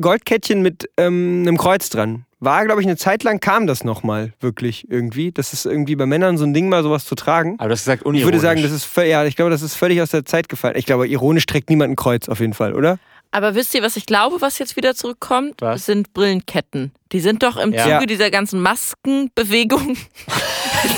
Goldkettchen 0.00 0.62
mit 0.62 0.88
ähm, 0.96 1.42
einem 1.46 1.56
Kreuz 1.56 1.88
dran. 1.90 2.26
War, 2.44 2.64
glaube 2.64 2.80
ich, 2.80 2.86
eine 2.86 2.96
Zeit 2.96 3.22
lang 3.22 3.40
kam 3.40 3.66
das 3.66 3.84
nochmal 3.84 4.32
wirklich 4.40 4.86
irgendwie. 4.90 5.32
Das 5.32 5.52
ist 5.52 5.66
irgendwie 5.66 5.96
bei 5.96 6.06
Männern 6.06 6.36
so 6.38 6.44
ein 6.44 6.54
Ding, 6.54 6.68
mal 6.68 6.82
sowas 6.82 7.04
zu 7.04 7.14
tragen. 7.14 7.56
aber 7.58 7.68
du 7.68 7.72
hast 7.72 7.84
gesagt 7.84 8.02
Ich 8.02 8.06
unironisch. 8.06 8.26
würde 8.26 8.40
sagen, 8.40 8.62
das 8.62 8.72
ist 8.72 8.88
ja, 8.96 9.24
ich 9.24 9.36
glaube, 9.36 9.50
das 9.50 9.62
ist 9.62 9.74
völlig 9.74 10.00
aus 10.02 10.10
der 10.10 10.24
Zeit 10.24 10.48
gefallen. 10.48 10.74
Ich 10.76 10.86
glaube, 10.86 11.08
ironisch 11.08 11.46
trägt 11.46 11.70
niemand 11.70 11.92
ein 11.92 11.96
Kreuz 11.96 12.28
auf 12.28 12.40
jeden 12.40 12.54
Fall, 12.54 12.74
oder? 12.74 12.98
Aber 13.30 13.56
wisst 13.56 13.74
ihr, 13.74 13.82
was 13.82 13.96
ich 13.96 14.06
glaube, 14.06 14.40
was 14.40 14.60
jetzt 14.60 14.76
wieder 14.76 14.94
zurückkommt? 14.94 15.54
Was? 15.60 15.86
Sind 15.86 16.12
Brillenketten. 16.14 16.92
Die 17.10 17.18
sind 17.18 17.42
doch 17.42 17.56
im 17.56 17.72
Ja. 17.72 17.82
Zuge 17.82 17.90
Ja. 17.94 18.06
dieser 18.06 18.30
ganzen 18.30 18.60
Maskenbewegung 18.62 19.96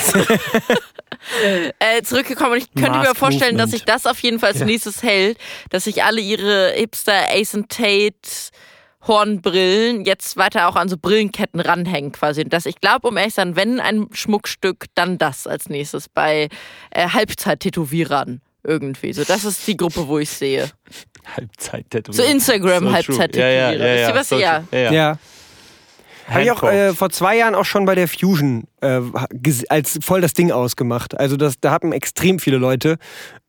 äh, 1.79 2.03
zurückgekommen. 2.03 2.53
Und 2.53 2.59
ich 2.59 2.75
könnte 2.75 2.99
mir 2.99 3.15
vorstellen, 3.15 3.57
dass 3.57 3.71
sich 3.71 3.85
das 3.85 4.07
auf 4.07 4.19
jeden 4.21 4.39
Fall 4.39 4.51
als 4.53 4.61
nächstes 4.61 5.03
hält, 5.03 5.39
dass 5.71 5.85
sich 5.85 6.03
alle 6.05 6.21
ihre 6.21 6.73
Hipster 6.77 7.15
Ace 7.33 7.55
and 7.55 7.69
Tate 7.71 8.13
Hornbrillen 9.07 10.05
jetzt 10.05 10.37
weiter 10.37 10.69
auch 10.69 10.77
an 10.77 10.88
so 10.88 10.97
Brillenketten 10.97 11.61
ranhängen 11.61 12.12
quasi. 12.12 12.42
Und 12.42 12.53
dass 12.53 12.66
ich 12.66 12.81
glaube, 12.81 13.09
um 13.09 13.16
ehrlich 13.16 13.35
zu 13.35 13.40
sein, 13.40 13.57
wenn 13.57 13.81
ein 13.81 14.09
Schmuckstück, 14.12 14.87
dann 14.95 15.19
das 15.19 15.47
als 15.47 15.69
nächstes 15.69 16.09
bei 16.09 16.49
äh, 16.90 17.09
Halbzeit-Tätowierern 17.09 18.40
irgendwie. 18.64 19.12
So, 19.12 19.25
das 19.25 19.45
ist 19.45 19.66
die 19.66 19.77
Gruppe, 19.77 20.09
wo 20.09 20.19
ich 20.19 20.31
sehe. 20.31 20.71
Halbzeit 21.37 21.87
So 22.11 22.23
Instagram 22.23 22.92
So. 22.92 23.37
Ja, 23.37 23.49
ja, 23.49 23.71
tätowieren. 23.73 23.83
ja, 24.38 24.64
ja, 24.73 24.79
ja, 24.79 24.92
ja. 24.92 25.19
Habe 26.29 26.43
ich 26.43 26.51
auch 26.51 26.62
äh, 26.62 26.93
vor 26.93 27.11
zwei 27.11 27.37
Jahren 27.37 27.55
auch 27.55 27.65
schon 27.65 27.85
bei 27.85 27.95
der 27.95 28.09
Fusion 28.09 28.65
äh, 28.81 29.01
als 29.69 29.99
voll 30.03 30.21
das 30.21 30.35
Ding 30.35 30.51
ausgemacht. 30.51 31.19
Also 31.19 31.37
das, 31.37 31.61
da 31.61 31.71
hatten 31.71 31.93
extrem 31.93 32.39
viele 32.39 32.57
Leute 32.57 32.99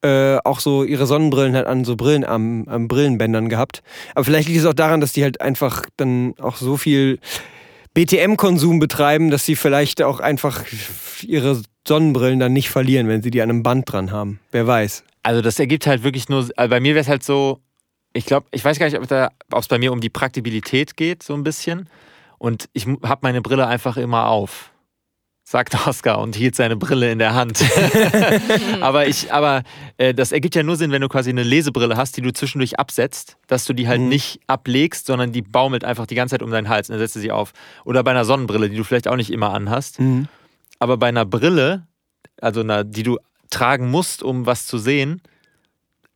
äh, 0.03 0.37
auch 0.43 0.59
so 0.59 0.83
ihre 0.83 1.07
Sonnenbrillen 1.07 1.55
halt 1.55 1.65
an 1.65 1.85
so 1.85 1.95
Brillen 1.95 2.23
am, 2.23 2.67
am 2.67 2.87
Brillenbändern 2.87 3.49
gehabt. 3.49 3.81
Aber 4.13 4.25
vielleicht 4.25 4.47
liegt 4.47 4.59
es 4.59 4.65
auch 4.65 4.73
daran, 4.73 5.01
dass 5.01 5.13
die 5.13 5.23
halt 5.23 5.41
einfach 5.41 5.85
dann 5.97 6.35
auch 6.39 6.57
so 6.57 6.77
viel 6.77 7.19
BTM-Konsum 7.93 8.77
betreiben, 8.77 9.31
dass 9.31 9.43
sie 9.43 9.55
vielleicht 9.55 10.03
auch 10.03 10.19
einfach 10.19 10.63
ihre 11.23 11.61
Sonnenbrillen 11.87 12.39
dann 12.39 12.53
nicht 12.53 12.69
verlieren, 12.69 13.07
wenn 13.07 13.23
sie 13.23 13.31
die 13.31 13.41
an 13.41 13.49
einem 13.49 13.63
Band 13.63 13.91
dran 13.91 14.11
haben. 14.11 14.39
Wer 14.51 14.67
weiß. 14.67 15.03
Also 15.23 15.41
das 15.41 15.57
ergibt 15.59 15.87
halt 15.87 16.03
wirklich 16.03 16.29
nur, 16.29 16.47
also 16.55 16.69
bei 16.69 16.79
mir 16.79 16.93
wäre 16.93 17.01
es 17.01 17.07
halt 17.07 17.23
so, 17.23 17.59
ich 18.13 18.25
glaube, 18.25 18.45
ich 18.51 18.63
weiß 18.63 18.77
gar 18.77 18.85
nicht, 18.85 18.97
ob 18.99 19.59
es 19.59 19.67
bei 19.67 19.79
mir 19.79 19.91
um 19.91 19.99
die 19.99 20.09
Praktibilität 20.09 20.95
geht, 20.95 21.23
so 21.23 21.33
ein 21.33 21.43
bisschen. 21.43 21.89
Und 22.37 22.69
ich 22.73 22.85
habe 23.03 23.19
meine 23.21 23.41
Brille 23.41 23.67
einfach 23.67 23.97
immer 23.97 24.27
auf. 24.27 24.71
Sagt 25.43 25.75
Oskar 25.87 26.19
und 26.19 26.35
hielt 26.35 26.55
seine 26.55 26.75
Brille 26.75 27.09
in 27.09 27.19
der 27.19 27.33
Hand. 27.33 27.63
aber 28.81 29.07
ich, 29.07 29.31
aber 29.31 29.63
äh, 29.97 30.13
das 30.13 30.33
ergibt 30.33 30.55
ja 30.55 30.63
nur 30.63 30.75
Sinn, 30.75 30.91
wenn 30.91 31.01
du 31.01 31.07
quasi 31.07 31.29
eine 31.29 31.43
Lesebrille 31.43 31.95
hast, 31.95 32.17
die 32.17 32.21
du 32.21 32.33
zwischendurch 32.33 32.77
absetzt, 32.79 33.37
dass 33.47 33.63
du 33.63 33.71
die 33.73 33.87
halt 33.87 34.01
Mhm. 34.01 34.09
nicht 34.09 34.41
ablegst, 34.47 35.05
sondern 35.05 35.31
die 35.31 35.41
baumelt 35.41 35.85
einfach 35.85 36.05
die 36.05 36.15
ganze 36.15 36.33
Zeit 36.33 36.43
um 36.43 36.51
deinen 36.51 36.67
Hals 36.67 36.89
und 36.89 36.93
dann 36.93 36.99
setzt 36.99 37.15
du 37.15 37.21
sie 37.21 37.31
auf. 37.31 37.53
Oder 37.85 38.03
bei 38.03 38.11
einer 38.11 38.25
Sonnenbrille, 38.25 38.69
die 38.69 38.75
du 38.75 38.83
vielleicht 38.83 39.07
auch 39.07 39.15
nicht 39.15 39.31
immer 39.31 39.53
anhast. 39.53 39.99
Mhm. 40.01 40.27
Aber 40.79 40.97
bei 40.97 41.07
einer 41.07 41.25
Brille, 41.25 41.87
also 42.41 42.59
einer, 42.59 42.83
die 42.83 43.03
du 43.03 43.17
tragen 43.49 43.89
musst, 43.89 44.23
um 44.23 44.45
was 44.45 44.65
zu 44.65 44.77
sehen, 44.77 45.21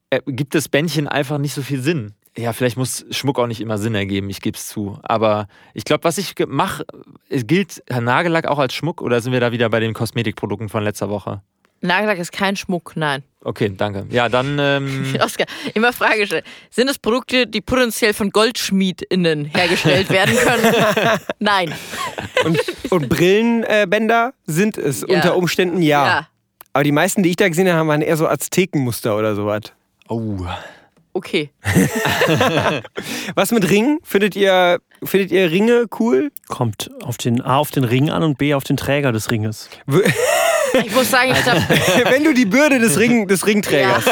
äh, 0.09 0.19
gibt 0.27 0.55
das 0.55 0.67
Bändchen 0.67 1.07
einfach 1.07 1.37
nicht 1.37 1.53
so 1.53 1.61
viel 1.61 1.81
Sinn. 1.81 2.15
Ja, 2.37 2.53
vielleicht 2.53 2.77
muss 2.77 3.05
Schmuck 3.11 3.39
auch 3.39 3.47
nicht 3.47 3.59
immer 3.59 3.77
Sinn 3.77 3.93
ergeben, 3.93 4.29
ich 4.29 4.39
gebe 4.41 4.57
es 4.57 4.67
zu. 4.67 4.97
Aber 5.03 5.47
ich 5.73 5.83
glaube, 5.83 6.05
was 6.05 6.17
ich 6.17 6.33
mache, 6.47 6.85
gilt 7.29 7.83
Nagellack 7.89 8.47
auch 8.47 8.57
als 8.59 8.73
Schmuck 8.73 9.01
oder 9.01 9.19
sind 9.19 9.33
wir 9.33 9.41
da 9.41 9.51
wieder 9.51 9.69
bei 9.69 9.81
den 9.81 9.93
Kosmetikprodukten 9.93 10.69
von 10.69 10.83
letzter 10.83 11.09
Woche? 11.09 11.41
Nagellack 11.81 12.19
ist 12.19 12.31
kein 12.31 12.55
Schmuck, 12.55 12.93
nein. 12.95 13.23
Okay, 13.43 13.73
danke. 13.75 14.05
Ja, 14.11 14.29
dann. 14.29 14.57
Ähm, 14.59 15.15
Oskar, 15.21 15.47
immer 15.73 15.91
Frage 15.91 16.27
stellen. 16.27 16.43
Sind 16.69 16.89
es 16.89 16.99
Produkte, 16.99 17.47
die 17.47 17.59
potenziell 17.59 18.13
von 18.13 18.29
GoldschmiedInnen 18.29 19.45
hergestellt 19.45 20.09
werden 20.11 20.35
können? 20.37 21.19
nein. 21.39 21.73
Und, 22.45 22.59
und 22.91 23.09
Brillenbänder 23.09 24.33
sind 24.45 24.77
es 24.77 25.01
Ja. 25.01 25.15
unter 25.15 25.35
Umständen 25.35 25.81
ja. 25.81 26.27
Aber 26.71 26.83
die 26.83 26.91
meisten, 26.91 27.23
die 27.23 27.29
ich 27.31 27.35
da 27.35 27.47
gesehen 27.49 27.67
habe, 27.73 27.89
waren 27.89 28.01
eher 28.01 28.15
so 28.15 28.27
Aztekenmuster 28.27 29.17
oder 29.17 29.35
sowas. 29.35 29.61
oh. 30.07 30.37
Okay. 31.13 31.49
Was 33.35 33.51
mit 33.51 33.69
Ringen? 33.69 33.99
Findet 34.03 34.35
ihr, 34.35 34.79
findet 35.03 35.31
ihr 35.31 35.51
Ringe 35.51 35.85
cool? 35.99 36.31
Kommt 36.47 36.89
auf 37.03 37.17
den 37.17 37.41
A 37.41 37.57
auf 37.57 37.71
den 37.71 37.83
Ring 37.83 38.09
an 38.09 38.23
und 38.23 38.37
B 38.37 38.53
auf 38.53 38.63
den 38.63 38.77
Träger 38.77 39.11
des 39.11 39.31
Ringes. 39.31 39.69
Ich 40.85 40.95
muss 40.95 41.11
sagen, 41.11 41.31
ich 41.33 41.43
glaube, 41.43 41.59
Wenn 42.11 42.23
du 42.23 42.33
die 42.33 42.45
Bürde 42.45 42.79
des, 42.79 42.97
Ring, 42.97 43.27
des 43.27 43.45
Ringträgers 43.45 44.05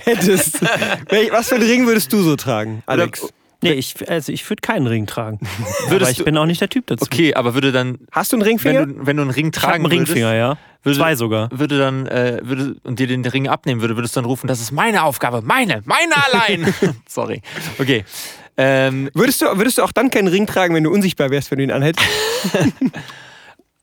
hättest, 0.00 0.60
welch- 1.08 1.30
was 1.30 1.50
für 1.50 1.54
einen 1.54 1.62
Ring 1.68 1.86
würdest 1.86 2.12
du 2.12 2.20
so 2.20 2.34
tragen, 2.34 2.82
Alex? 2.86 3.28
Nee, 3.62 3.72
ich, 3.72 3.94
also 4.10 4.32
ich 4.32 4.48
würde 4.50 4.60
keinen 4.60 4.86
Ring 4.86 5.06
tragen. 5.06 5.38
Aber 5.82 5.90
Würdest 5.92 6.12
ich 6.12 6.18
du- 6.18 6.24
bin 6.24 6.36
auch 6.36 6.46
nicht 6.46 6.60
der 6.60 6.68
Typ 6.68 6.86
dazu. 6.88 7.04
Okay, 7.04 7.34
aber 7.34 7.54
würde 7.54 7.72
dann, 7.72 7.98
Hast 8.10 8.32
du 8.32 8.36
einen 8.36 8.42
Ringfinger? 8.42 8.80
wenn 8.80 8.98
du, 8.98 9.06
wenn 9.06 9.16
du 9.16 9.22
einen 9.22 9.30
Ring 9.30 9.50
Ich 9.54 9.62
habe 9.62 9.72
tragen 9.72 9.84
einen 9.84 9.92
Ringfinger, 9.98 10.34
ja. 10.34 10.58
würde, 10.82 10.98
Zwei 10.98 11.14
sogar. 11.16 11.48
würde 11.56 11.78
dann, 11.78 12.06
äh, 12.06 12.40
würde, 12.42 12.76
und 12.82 12.98
dir 12.98 13.06
den 13.06 13.24
Ring 13.24 13.48
abnehmen 13.48 13.80
würde, 13.80 13.96
würdest 13.96 14.16
du 14.16 14.20
dann 14.20 14.24
rufen, 14.26 14.46
das 14.48 14.60
ist 14.60 14.72
meine 14.72 15.04
Aufgabe, 15.04 15.40
meine, 15.42 15.82
meine 15.84 16.12
allein. 16.32 16.74
Sorry. 17.08 17.40
Okay. 17.78 18.04
Ähm, 18.56 19.08
würdest, 19.14 19.40
du, 19.40 19.46
würdest 19.56 19.78
du 19.78 19.82
auch 19.82 19.92
dann 19.92 20.10
keinen 20.10 20.28
Ring 20.28 20.46
tragen, 20.46 20.74
wenn 20.74 20.84
du 20.84 20.90
unsichtbar 20.90 21.30
wärst, 21.30 21.50
wenn 21.50 21.58
du 21.58 21.64
ihn 21.64 21.70
anhältst? 21.70 22.04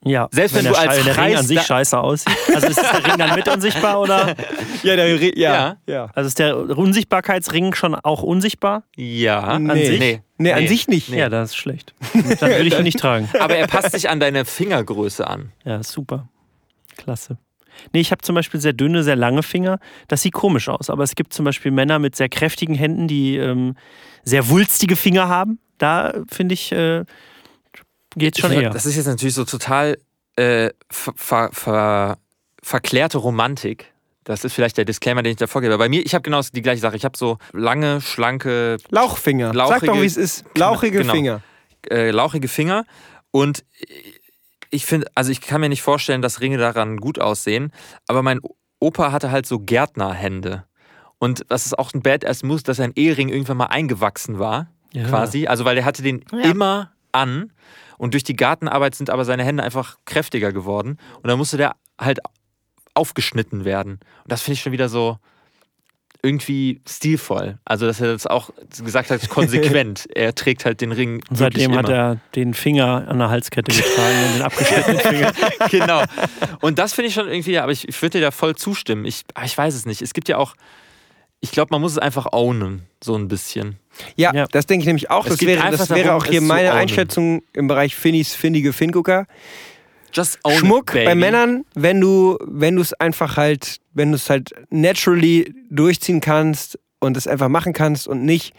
Ja, 0.05 0.29
Selbst 0.31 0.55
wenn 0.55 0.63
der 0.63 0.71
du 0.73 0.79
als 0.79 0.95
Schei- 0.97 1.03
der 1.03 1.17
Ring 1.17 1.35
an 1.35 1.45
sich 1.45 1.61
scheiße 1.61 1.99
aussieht. 1.99 2.33
Also 2.55 2.67
ist 2.67 2.81
der 2.81 3.05
Ring 3.05 3.17
dann 3.17 3.35
mit 3.35 3.47
unsichtbar 3.49 3.99
oder? 3.99 4.33
Ja, 4.83 4.95
der 4.95 5.19
Ring, 5.19 5.33
ja, 5.35 5.53
Ja. 5.53 5.75
ja. 5.87 6.09
Also 6.15 6.27
ist 6.29 6.39
der 6.39 6.55
Unsichtbarkeitsring 6.77 7.73
schon 7.75 7.95
auch 7.95 8.23
unsichtbar? 8.23 8.83
ja. 8.95 9.59
Nee. 9.59 9.85
sich? 9.85 9.99
Nee. 9.99 10.21
Nee, 10.37 10.53
an 10.53 10.67
sich 10.69 10.87
nicht. 10.87 11.09
Ja, 11.09 11.27
das 11.27 11.49
ist 11.49 11.57
schlecht. 11.57 11.93
Dann 12.13 12.49
würde 12.49 12.63
ich 12.67 12.77
ihn 12.77 12.83
nicht 12.83 12.97
tragen. 12.99 13.27
Aber 13.39 13.57
er 13.57 13.67
passt 13.67 13.91
sich 13.91 14.09
an 14.09 14.21
deine 14.21 14.45
Fingergröße 14.45 15.27
an. 15.27 15.51
Ja, 15.65 15.83
super. 15.83 16.29
Klasse. 16.95 17.37
Nee, 17.91 17.99
ich 17.99 18.11
habe 18.11 18.21
zum 18.21 18.35
Beispiel 18.35 18.59
sehr 18.61 18.71
dünne, 18.73 19.03
sehr 19.03 19.17
lange 19.17 19.43
Finger. 19.43 19.79
Das 20.07 20.21
sieht 20.21 20.33
komisch 20.33 20.69
aus. 20.69 20.89
Aber 20.89 21.03
es 21.03 21.15
gibt 21.15 21.33
zum 21.33 21.43
Beispiel 21.43 21.71
Männer 21.71 21.99
mit 21.99 22.15
sehr 22.15 22.29
kräftigen 22.29 22.75
Händen, 22.75 23.09
die 23.09 23.35
ähm, 23.35 23.75
sehr 24.23 24.47
wulstige 24.49 24.95
Finger 24.95 25.27
haben. 25.27 25.59
Da 25.77 26.13
finde 26.29 26.53
ich, 26.53 26.71
äh, 26.71 27.03
geht's 28.15 28.39
schon 28.39 28.51
Ich- 28.51 28.59
eher. 28.59 28.69
Das 28.71 28.85
ist 28.85 28.95
jetzt 28.95 29.07
natürlich 29.07 29.35
so 29.35 29.45
total 29.45 29.97
äh, 30.35 30.69
ver, 30.89 31.13
ver, 31.15 31.49
ver, 31.51 32.17
verklärte 32.63 33.17
Romantik. 33.17 33.93
Das 34.23 34.43
ist 34.45 34.53
vielleicht 34.53 34.77
der 34.77 34.85
Disclaimer, 34.85 35.23
den 35.23 35.31
ich 35.31 35.37
davor 35.37 35.61
gebe. 35.61 35.77
Bei 35.77 35.89
mir, 35.89 36.05
ich 36.05 36.13
habe 36.13 36.21
genau 36.21 36.41
die 36.41 36.61
gleiche 36.61 36.81
Sache. 36.81 36.95
Ich 36.95 37.03
habe 37.03 37.17
so 37.17 37.37
lange, 37.51 37.99
schlanke, 37.99 38.77
Lauchfinger. 38.89 39.47
Sag 39.47 39.55
Lauchige- 39.55 39.85
doch, 39.87 40.01
wie 40.01 40.05
es 40.05 40.17
ist. 40.17 40.45
Lauchige 40.55 40.99
Genau. 40.99 41.13
Finger. 41.13 41.41
äh, 41.89 42.11
lauchige 42.11 42.47
Finger. 42.47 42.85
Und 43.31 43.63
ich 44.69 44.85
finde, 44.85 45.07
also 45.15 45.31
ich 45.31 45.41
kann 45.41 45.61
mir 45.61 45.69
nicht 45.69 45.81
vorstellen, 45.81 46.21
dass 46.21 46.41
Ringe 46.41 46.57
daran 46.57 46.97
gut 46.97 47.19
aussehen. 47.19 47.71
Aber 48.07 48.21
mein 48.21 48.39
Opa 48.79 49.11
hatte 49.11 49.31
halt 49.31 49.45
so 49.45 49.59
Gärtnerhände. 49.59 50.65
Und 51.17 51.45
das 51.49 51.65
ist 51.65 51.77
auch 51.77 51.93
ein 51.93 52.01
Badass 52.01 52.43
Move, 52.43 52.61
dass 52.63 52.79
ein 52.79 52.93
Ehering 52.95 53.29
irgendwann 53.29 53.57
mal 53.57 53.65
eingewachsen 53.67 54.39
war, 54.39 54.67
Ja. 54.93 55.07
quasi. 55.07 55.47
Also 55.47 55.65
weil 55.65 55.77
er 55.77 55.85
hatte 55.85 56.01
den 56.03 56.23
Ja. 56.31 56.39
immer 56.51 56.91
an. 57.11 57.51
Und 57.99 58.15
durch 58.15 58.23
die 58.23 58.35
Gartenarbeit 58.35 58.95
sind 58.95 59.11
aber 59.11 59.25
seine 59.25 59.43
Hände 59.43 59.61
einfach 59.61 59.97
kräftiger 60.05 60.51
geworden. 60.51 60.97
Und 61.17 61.27
dann 61.27 61.37
musste 61.37 61.57
der 61.57 61.75
halt 61.99 62.19
aufgeschnitten 62.95 63.65
werden. 63.65 63.99
Und 64.23 64.31
das 64.31 64.41
finde 64.41 64.53
ich 64.55 64.61
schon 64.61 64.71
wieder 64.71 64.89
so 64.89 65.17
irgendwie 66.21 66.81
stilvoll. 66.87 67.59
Also, 67.65 67.85
dass 67.85 68.01
er 68.01 68.13
das 68.13 68.25
auch 68.25 68.51
gesagt 68.83 69.09
hat, 69.09 69.29
konsequent. 69.29 70.07
er 70.15 70.33
trägt 70.33 70.65
halt 70.65 70.81
den 70.81 70.91
Ring. 70.91 71.21
Und 71.29 71.35
seitdem 71.35 71.75
hat 71.75 71.89
er 71.89 72.17
den 72.35 72.53
Finger 72.53 73.05
an 73.07 73.19
der 73.19 73.29
Halskette 73.29 73.71
getragen 73.71 74.25
und 74.25 74.35
den 74.35 74.41
abgeschnittenen 74.41 74.99
Finger. 74.99 75.33
genau. 75.69 76.03
Und 76.61 76.79
das 76.79 76.93
finde 76.93 77.09
ich 77.09 77.13
schon 77.13 77.27
irgendwie, 77.27 77.57
aber 77.59 77.71
ich, 77.71 77.87
ich 77.87 78.01
würde 78.01 78.19
dir 78.19 78.25
da 78.25 78.31
voll 78.31 78.55
zustimmen. 78.55 79.05
Ich, 79.05 79.23
ich 79.45 79.57
weiß 79.57 79.75
es 79.75 79.85
nicht. 79.85 80.01
Es 80.01 80.13
gibt 80.13 80.27
ja 80.29 80.37
auch, 80.37 80.55
ich 81.41 81.51
glaube, 81.51 81.69
man 81.71 81.81
muss 81.81 81.93
es 81.93 81.97
einfach 81.97 82.27
ownen, 82.33 82.83
so 83.03 83.15
ein 83.15 83.27
bisschen. 83.27 83.77
Ja, 84.15 84.33
Ja. 84.33 84.45
das 84.51 84.65
denke 84.65 84.83
ich 84.83 84.87
nämlich 84.87 85.09
auch. 85.09 85.25
Es 85.25 85.33
Das 85.37 85.41
wäre, 85.41 85.61
einfach 85.63 85.79
das 85.79 85.89
wäre 85.89 86.03
darum, 86.09 86.21
auch 86.21 86.25
hier 86.25 86.41
meine. 86.41 86.73
Einschätzung 86.73 87.41
im 87.53 87.67
Bereich 87.67 87.95
Finnies, 87.95 88.33
findige 88.35 88.73
Fingucker. 88.73 89.25
Just 90.13 90.39
own 90.43 90.53
Schmuck 90.53 90.89
it, 90.89 90.93
baby. 90.95 91.05
bei 91.05 91.15
Männern, 91.15 91.65
wenn 91.75 92.01
du, 92.01 92.37
wenn 92.45 92.75
du 92.75 92.81
es 92.81 92.93
einfach 92.93 93.37
halt, 93.37 93.77
wenn 93.93 94.09
du 94.11 94.15
es 94.15 94.29
halt 94.29 94.51
naturally 94.69 95.53
durchziehen 95.69 96.19
kannst 96.19 96.79
und 96.99 97.15
es 97.15 97.27
einfach 97.27 97.47
machen 97.47 97.73
kannst 97.73 98.07
und 98.07 98.23
nicht 98.25 98.53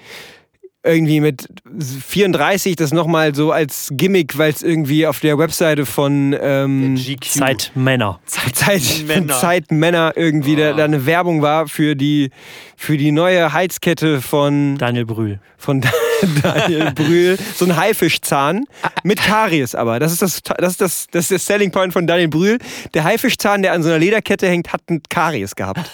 irgendwie 0.83 1.21
mit 1.21 1.47
34 1.79 2.75
das 2.77 2.93
nochmal 2.93 3.35
so 3.35 3.53
als 3.53 3.89
Gimmick, 3.93 4.39
weil 4.39 4.51
es 4.53 4.63
irgendwie 4.63 5.07
auf 5.07 5.21
der 5.21 5.37
Webseite 5.39 5.85
von 5.85 6.35
ähm, 6.41 6.95
GQ. 6.97 7.25
Zeitmänner. 7.27 8.21
Zeit, 8.25 9.05
Männer. 9.07 9.39
Zeitmänner 9.39 10.13
irgendwie 10.17 10.57
da, 10.57 10.73
Oh. 10.73 10.77
da 10.77 10.85
eine 10.85 11.05
Werbung 11.05 11.43
war 11.43 11.69
für 11.69 11.97
die, 11.97 12.31
für 12.77 12.97
die 12.97 13.13
neue 13.13 13.53
Heizkette 13.53 14.23
von, 14.23 14.79
Daniel 14.79 15.05
Brühl. 15.05 15.41
von 15.59 15.83
Daniel 16.43 16.93
Brühl. 16.93 17.37
So 17.57 17.67
ein 17.67 17.77
Haifischzahn 17.77 18.65
mit 19.03 19.21
Karies 19.23 19.75
aber. 19.75 19.99
Das 19.99 20.13
ist 20.13 20.23
das, 20.23 20.41
das, 20.43 20.71
ist 20.73 20.81
das, 20.81 21.07
das 21.11 21.23
ist 21.25 21.31
der 21.31 21.39
Selling 21.41 21.73
Point 21.73 21.93
von 21.93 22.07
Daniel 22.07 22.29
Brühl. 22.29 22.59
Der 22.95 23.05
Haifischzahn, 23.05 23.63
der 23.63 23.73
an 23.73 23.83
so 23.83 23.91
einer 23.91 23.99
Lederkette 23.99 24.49
hängt, 24.49 24.73
hat 24.73 24.83
ein 24.89 25.03
Karies 25.11 25.55
gehabt. 25.57 25.91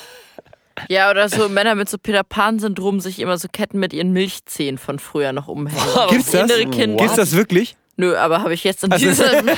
Ja, 0.89 1.11
oder 1.11 1.29
so 1.29 1.49
Männer 1.49 1.75
mit 1.75 1.89
so 1.89 1.99
Peter 1.99 2.23
Pan-Syndrom 2.23 3.01
sich 3.01 3.19
immer 3.21 3.39
so 3.39 3.49
Ketten 3.51 3.79
mit 3.79 3.93
ihren 3.93 4.13
Milchzähnen 4.13 4.79
von 4.79 4.99
früher 4.99 5.33
noch 5.33 5.49
umhängen. 5.49 5.81
Gibt's 6.11 6.31
das? 6.33 6.49
Gibt's 6.49 7.15
das 7.17 7.33
wirklich? 7.33 7.77
Nö, 7.99 8.15
aber 8.17 8.43
habe 8.43 8.53
ich 8.53 8.63
jetzt 8.65 8.85
in 8.85 8.93
Also- 8.93 9.07
diesem. 9.07 9.27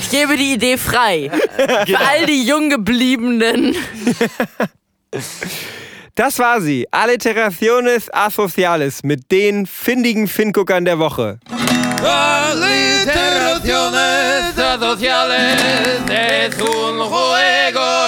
ich 0.00 0.10
gebe 0.10 0.36
die 0.36 0.52
Idee 0.54 0.76
frei. 0.78 1.30
Genau. 1.56 1.84
Für 1.86 1.98
all 1.98 2.26
die 2.26 2.44
Junggebliebenen. 2.46 3.74
Das 6.14 6.38
war 6.38 6.60
sie. 6.60 6.86
Alliteraciones 6.92 8.12
Asociales 8.12 9.02
mit 9.02 9.32
den 9.32 9.66
findigen 9.66 10.28
Finguckern 10.28 10.84
der 10.84 11.00
Woche. 11.00 11.40
Alliteraciones 12.04 14.54
sociales 14.78 15.60
es 16.08 16.54
un 16.60 16.98
juego 16.98 18.07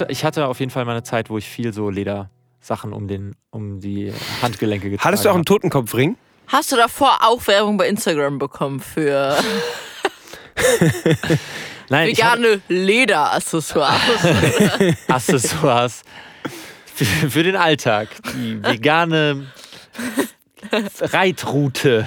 hatte, 0.00 0.12
ich 0.12 0.24
hatte 0.24 0.46
auf 0.46 0.60
jeden 0.60 0.70
Fall 0.70 0.84
mal 0.84 0.92
eine 0.92 1.02
Zeit, 1.02 1.30
wo 1.30 1.38
ich 1.38 1.48
viel 1.48 1.72
so 1.72 1.90
Ledersachen 1.90 2.92
um, 2.92 3.08
den, 3.08 3.34
um 3.50 3.80
die 3.80 4.12
Handgelenke 4.42 4.90
getragen 4.90 5.06
Hattest 5.06 5.24
du 5.24 5.28
auch 5.28 5.34
einen 5.34 5.40
habe. 5.40 5.46
Totenkopfring? 5.46 6.16
Hast 6.48 6.72
du 6.72 6.76
davor 6.76 7.18
auch 7.22 7.46
Werbung 7.46 7.76
bei 7.76 7.88
Instagram 7.88 8.38
bekommen 8.38 8.80
für. 8.80 9.36
Nein, 11.88 12.08
Vegane 12.08 12.60
Lederaccessoires. 12.68 14.00
Accessoires 15.08 16.02
für, 16.94 17.30
für 17.30 17.42
den 17.42 17.56
Alltag. 17.56 18.08
Die 18.34 18.62
vegane 18.62 19.46
Reitroute. 21.00 22.06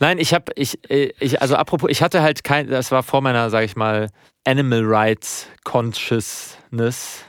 Nein, 0.00 0.18
ich 0.18 0.34
habe, 0.34 0.52
ich, 0.56 0.78
äh, 0.90 1.12
ich, 1.20 1.40
also 1.40 1.56
apropos, 1.56 1.90
ich 1.90 2.02
hatte 2.02 2.22
halt 2.22 2.44
kein, 2.44 2.68
das 2.68 2.90
war 2.90 3.02
vor 3.02 3.20
meiner, 3.20 3.50
sag 3.50 3.64
ich 3.64 3.76
mal, 3.76 4.08
Animal 4.44 4.82
Rights 4.84 5.46
Consciousness. 5.64 7.24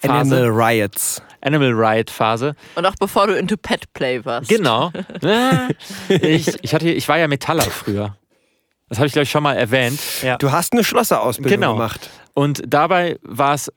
Phase. 0.00 0.12
Animal 0.36 0.48
Riots. 0.50 1.22
Animal 1.40 1.72
Right 1.72 2.10
Phase. 2.10 2.54
Und 2.76 2.86
auch 2.86 2.94
bevor 3.00 3.26
du 3.26 3.34
into 3.36 3.56
Pet 3.56 3.92
Play 3.94 4.24
warst. 4.24 4.48
Genau. 4.48 4.92
Ich, 6.08 6.62
ich, 6.62 6.74
hatte, 6.74 6.88
ich 6.88 7.08
war 7.08 7.18
ja 7.18 7.28
Metaller 7.28 7.62
früher. 7.62 8.16
Das 8.88 8.98
habe 8.98 9.06
ich, 9.06 9.12
glaube 9.12 9.24
ich, 9.24 9.30
schon 9.30 9.42
mal 9.42 9.54
erwähnt. 9.54 10.00
Du 10.38 10.50
hast 10.50 10.72
eine 10.72 10.82
Schlosserausbildung 10.84 11.60
Genau. 11.60 11.72
gemacht. 11.74 12.08
Und 12.34 12.62
dabei 12.66 13.18
war 13.22 13.54
es, 13.54 13.72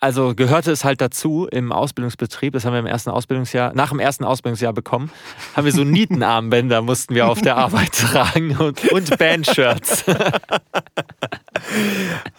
also 0.00 0.34
gehörte 0.34 0.70
es 0.70 0.84
halt 0.84 1.00
dazu 1.00 1.48
im 1.50 1.72
Ausbildungsbetrieb, 1.72 2.52
das 2.52 2.64
haben 2.64 2.72
wir 2.72 2.80
im 2.80 2.86
ersten 2.86 3.10
Ausbildungsjahr, 3.10 3.72
nach 3.74 3.90
dem 3.90 3.98
ersten 3.98 4.24
Ausbildungsjahr 4.24 4.72
bekommen, 4.72 5.10
haben 5.54 5.64
wir 5.64 5.72
so 5.72 5.84
Nietenarmbänder 5.84 6.82
mussten 6.82 7.14
wir 7.14 7.28
auf 7.28 7.40
der 7.40 7.56
Arbeit 7.56 7.92
tragen 7.92 8.56
und, 8.56 8.92
und 8.92 9.18
Bandshirts. 9.18 10.04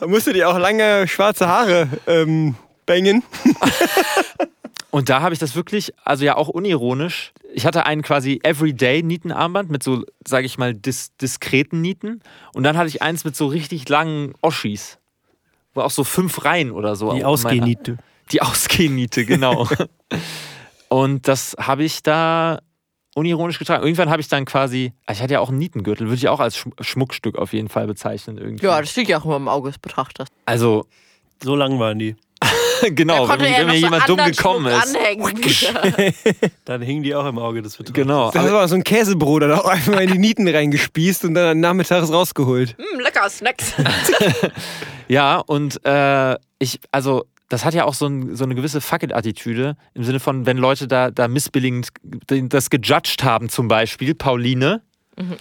Musst 0.05 0.27
du 0.27 0.33
dir 0.33 0.49
auch 0.49 0.57
lange 0.57 1.07
schwarze 1.07 1.47
Haare 1.47 1.87
ähm, 2.07 2.55
bängen? 2.85 3.23
Und 4.91 5.09
da 5.09 5.21
habe 5.21 5.33
ich 5.33 5.39
das 5.39 5.55
wirklich, 5.55 5.93
also 6.03 6.25
ja 6.25 6.35
auch 6.35 6.47
unironisch, 6.47 7.31
ich 7.53 7.65
hatte 7.65 7.85
einen 7.85 8.01
quasi 8.01 8.39
Everyday 8.43 9.03
Nietenarmband 9.03 9.69
mit 9.69 9.83
so, 9.83 10.03
sage 10.25 10.45
ich 10.45 10.57
mal, 10.57 10.73
dis 10.73 11.15
diskreten 11.17 11.81
Nieten. 11.81 12.21
Und 12.53 12.63
dann 12.63 12.77
hatte 12.77 12.87
ich 12.87 13.01
eins 13.01 13.25
mit 13.25 13.35
so 13.35 13.47
richtig 13.47 13.89
langen 13.89 14.33
Oschis. 14.41 14.98
Wo 15.73 15.81
auch 15.81 15.91
so 15.91 16.03
fünf 16.03 16.43
Reihen 16.45 16.71
oder 16.71 16.95
so. 16.95 17.09
Die 17.11 17.17
meiner- 17.17 17.27
Ausgehniete. 17.29 17.97
Die 18.31 18.41
Ausgehniete, 18.41 19.25
genau. 19.25 19.67
und 20.89 21.27
das 21.27 21.55
habe 21.59 21.83
ich 21.83 22.03
da 22.03 22.59
unironisch 23.15 23.59
getragen. 23.59 23.83
Irgendwann 23.83 24.09
habe 24.09 24.21
ich 24.21 24.27
dann 24.27 24.45
quasi, 24.45 24.93
also 25.05 25.17
ich 25.19 25.23
hatte 25.23 25.33
ja 25.33 25.39
auch 25.39 25.49
einen 25.49 25.57
Nietengürtel, 25.57 26.07
würde 26.07 26.15
ich 26.17 26.27
auch 26.29 26.39
als 26.39 26.55
Schm- 26.57 26.81
Schmuckstück 26.81 27.37
auf 27.37 27.53
jeden 27.53 27.69
Fall 27.69 27.87
bezeichnen. 27.87 28.37
Irgendwie. 28.37 28.65
Ja, 28.65 28.79
das 28.79 28.95
liegt 28.95 29.09
ja 29.09 29.19
auch 29.19 29.25
immer 29.25 29.37
im 29.37 29.47
Auge 29.47 29.69
des 29.69 29.79
Betrachters. 29.79 30.27
Also, 30.45 30.85
So 31.43 31.55
lang 31.55 31.79
waren 31.79 31.99
die. 31.99 32.15
genau, 32.95 33.27
Da 33.27 33.39
wenn, 33.39 33.53
wenn 33.53 33.67
mir 33.67 33.77
jemand 33.77 34.07
dumm 34.07 34.17
gekommen 34.17 34.71
Schmuck 34.71 35.45
ist. 35.45 35.73
Dann 36.65 36.81
hingen 36.81 37.03
die 37.03 37.15
auch 37.15 37.25
im 37.25 37.37
Auge 37.37 37.61
des 37.61 37.77
Betrachters. 37.77 38.03
Genau. 38.03 38.31
Das 38.31 38.51
war 38.51 38.67
so 38.67 38.75
ein 38.75 38.83
Käsebrot, 38.83 39.43
dann 39.43 39.51
auch 39.53 39.65
einfach 39.65 39.99
in 39.99 40.11
die 40.11 40.17
Nieten 40.17 40.47
reingespießt 40.47 41.25
und 41.25 41.33
dann 41.33 41.59
nachmittags 41.59 42.11
rausgeholt. 42.11 42.75
Hm, 42.77 42.99
lecker 42.99 43.29
Snacks. 43.29 43.73
Ja, 45.09 45.37
und 45.39 45.83
äh, 45.85 46.35
ich, 46.59 46.79
also, 46.91 47.25
das 47.49 47.65
hat 47.65 47.73
ja 47.73 47.85
auch 47.85 47.95
so, 47.95 48.05
ein, 48.05 48.35
so 48.35 48.43
eine 48.43 48.53
gewisse 48.53 48.79
Fuck-it-Attitüde 48.79 49.75
im 49.95 50.03
Sinne 50.03 50.19
von, 50.19 50.45
wenn 50.45 50.57
Leute 50.57 50.87
da, 50.87 51.09
da 51.09 51.27
missbilligend 51.27 51.89
das 52.27 52.69
gejudged 52.69 53.23
haben, 53.23 53.49
zum 53.49 53.67
Beispiel, 53.67 54.13
Pauline, 54.13 54.83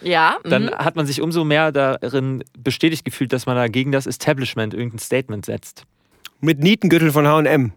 Ja, 0.02 0.38
dann 0.42 0.64
mhm. 0.66 0.74
hat 0.74 0.96
man 0.96 1.06
sich 1.06 1.20
umso 1.20 1.44
mehr 1.44 1.70
darin 1.70 2.42
bestätigt 2.58 3.04
gefühlt, 3.04 3.32
dass 3.32 3.46
man 3.46 3.56
da 3.56 3.68
gegen 3.68 3.92
das 3.92 4.06
Establishment 4.06 4.74
irgendein 4.74 4.98
Statement 4.98 5.46
setzt. 5.46 5.84
Mit 6.40 6.60
Nietengürtel 6.60 7.12
von 7.12 7.26
H&M. 7.26 7.72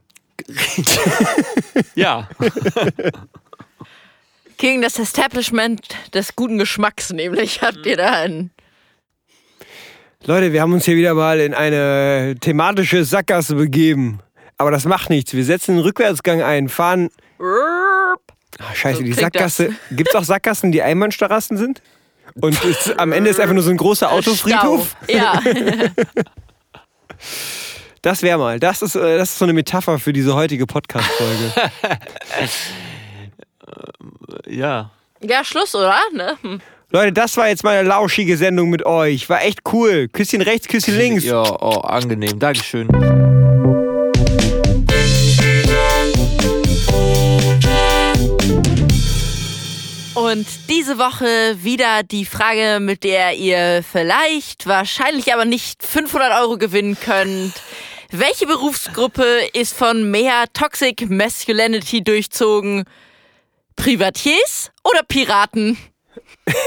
Ja, 1.96 2.28
gegen 4.62 4.82
das 4.84 5.00
Establishment 5.00 5.88
des 6.14 6.36
guten 6.36 6.60
Geschmacks 6.60 7.12
nämlich 7.12 7.62
habt 7.62 7.86
ihr 7.86 7.98
da 7.98 8.12
einen. 8.12 8.52
Leute, 10.24 10.54
wir 10.54 10.62
haben 10.62 10.72
uns 10.72 10.86
hier 10.86 10.96
wieder 10.96 11.16
mal 11.16 11.40
in 11.40 11.56
eine 11.56 12.36
thematische 12.40 13.04
Sackgasse 13.04 13.56
begeben. 13.56 14.20
Aber 14.60 14.70
das 14.70 14.86
macht 14.86 15.10
nichts. 15.10 15.34
Wir 15.34 15.44
setzen 15.44 15.78
den 15.78 15.84
Rückwärtsgang 15.84 16.44
ein, 16.44 16.70
fahren. 16.70 17.10
Ach, 17.40 18.76
scheiße, 18.76 19.00
So 19.00 19.04
die 19.04 19.14
Sackgasse. 19.14 19.74
Gibt 19.90 20.10
es 20.10 20.16
auch 20.16 20.24
Sackgassen, 20.24 20.72
die 20.72 20.84
Einbahnstraßen 20.84 21.58
sind? 21.58 21.82
Und 22.40 22.64
es, 22.64 22.96
am 23.00 23.14
Ende 23.14 23.32
ist 23.32 23.40
einfach 23.40 23.56
nur 23.56 23.64
so 23.64 23.72
ein 23.72 23.78
großer 23.78 24.12
Autofriedhof? 24.12 24.96
Stau. 25.06 25.18
Ja. 25.18 25.42
Das 28.02 28.24
wäre 28.24 28.38
mal. 28.38 28.60
Das 28.60 28.82
ist, 28.82 28.96
äh, 28.96 29.18
das 29.18 29.32
ist 29.32 29.40
so 29.40 29.46
eine 29.46 29.54
Metapher 29.54 30.00
für 30.00 30.14
diese 30.14 30.36
heutige 30.36 30.66
Podcast-Folge. 30.66 31.54
ja. 34.48 34.90
ja, 35.22 35.44
Schluss, 35.44 35.76
oder? 35.76 36.00
Ne? 36.14 36.38
Hm. 36.42 36.62
Leute, 36.90 37.14
das 37.14 37.38
war 37.38 37.48
jetzt 37.48 37.64
meine 37.64 37.88
lauschige 37.88 38.36
Sendung 38.38 38.70
mit 38.70 38.86
euch. 38.86 39.30
War 39.30 39.44
echt 39.44 39.60
cool. 39.72 40.10
Küsschen 40.10 40.42
rechts, 40.42 40.68
Küsschen 40.68 40.98
links. 40.98 41.24
Ja, 41.24 41.42
oh, 41.42 41.82
angenehm. 41.82 42.38
Dankeschön. 42.38 42.88
Und 50.14 50.46
diese 50.70 50.98
Woche 50.98 51.64
wieder 51.64 52.04
die 52.04 52.26
Frage, 52.26 52.80
mit 52.82 53.06
der 53.06 53.34
ihr 53.36 53.82
vielleicht, 53.90 54.68
wahrscheinlich 54.68 55.34
aber 55.34 55.46
nicht 55.46 55.84
500 55.84 56.42
Euro 56.42 56.58
gewinnen 56.58 56.98
könnt. 57.00 57.54
Welche 58.12 58.46
Berufsgruppe 58.46 59.24
ist 59.54 59.74
von 59.74 60.12
mehr 60.12 60.44
Toxic 60.52 61.10
Masculinity 61.10 62.04
durchzogen? 62.04 62.84
Privatiers 63.78 64.72
oder 64.84 65.02
Piraten? 65.08 65.78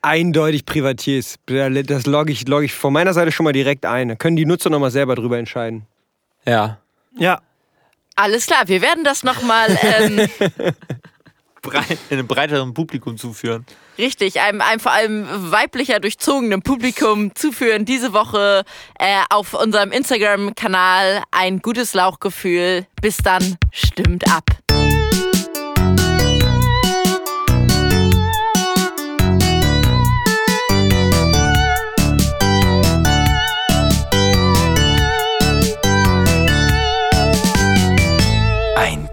Eindeutig 0.00 0.64
Privatiers. 0.64 1.36
Das 1.46 2.06
logge 2.06 2.32
ich, 2.32 2.48
log 2.48 2.62
ich 2.62 2.72
von 2.72 2.94
meiner 2.94 3.12
Seite 3.12 3.30
schon 3.30 3.44
mal 3.44 3.52
direkt 3.52 3.84
ein. 3.84 4.08
Da 4.08 4.14
können 4.14 4.36
die 4.36 4.46
Nutzer 4.46 4.70
nochmal 4.70 4.90
selber 4.90 5.16
drüber 5.16 5.38
entscheiden. 5.38 5.86
Ja. 6.46 6.78
Ja, 7.16 7.40
Alles 8.16 8.46
klar, 8.46 8.68
wir 8.68 8.80
werden 8.80 9.04
das 9.04 9.24
nochmal 9.24 9.76
ähm, 9.82 10.28
einem 12.10 12.26
breiteren 12.26 12.74
Publikum 12.74 13.16
zuführen. 13.16 13.66
richtig, 13.98 14.40
einem, 14.40 14.60
einem 14.60 14.80
vor 14.80 14.92
allem 14.92 15.26
weiblicher 15.50 15.98
durchzogenem 15.98 16.62
Publikum 16.62 17.34
zuführen. 17.34 17.84
Diese 17.84 18.12
Woche 18.12 18.64
äh, 18.98 19.22
auf 19.30 19.54
unserem 19.54 19.90
Instagram-Kanal 19.90 21.22
ein 21.30 21.60
gutes 21.60 21.94
Lauchgefühl. 21.94 22.86
Bis 23.00 23.16
dann, 23.18 23.56
stimmt 23.72 24.30
ab. 24.30 24.44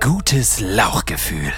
Gutes 0.01 0.59
Lauchgefühl. 0.59 1.53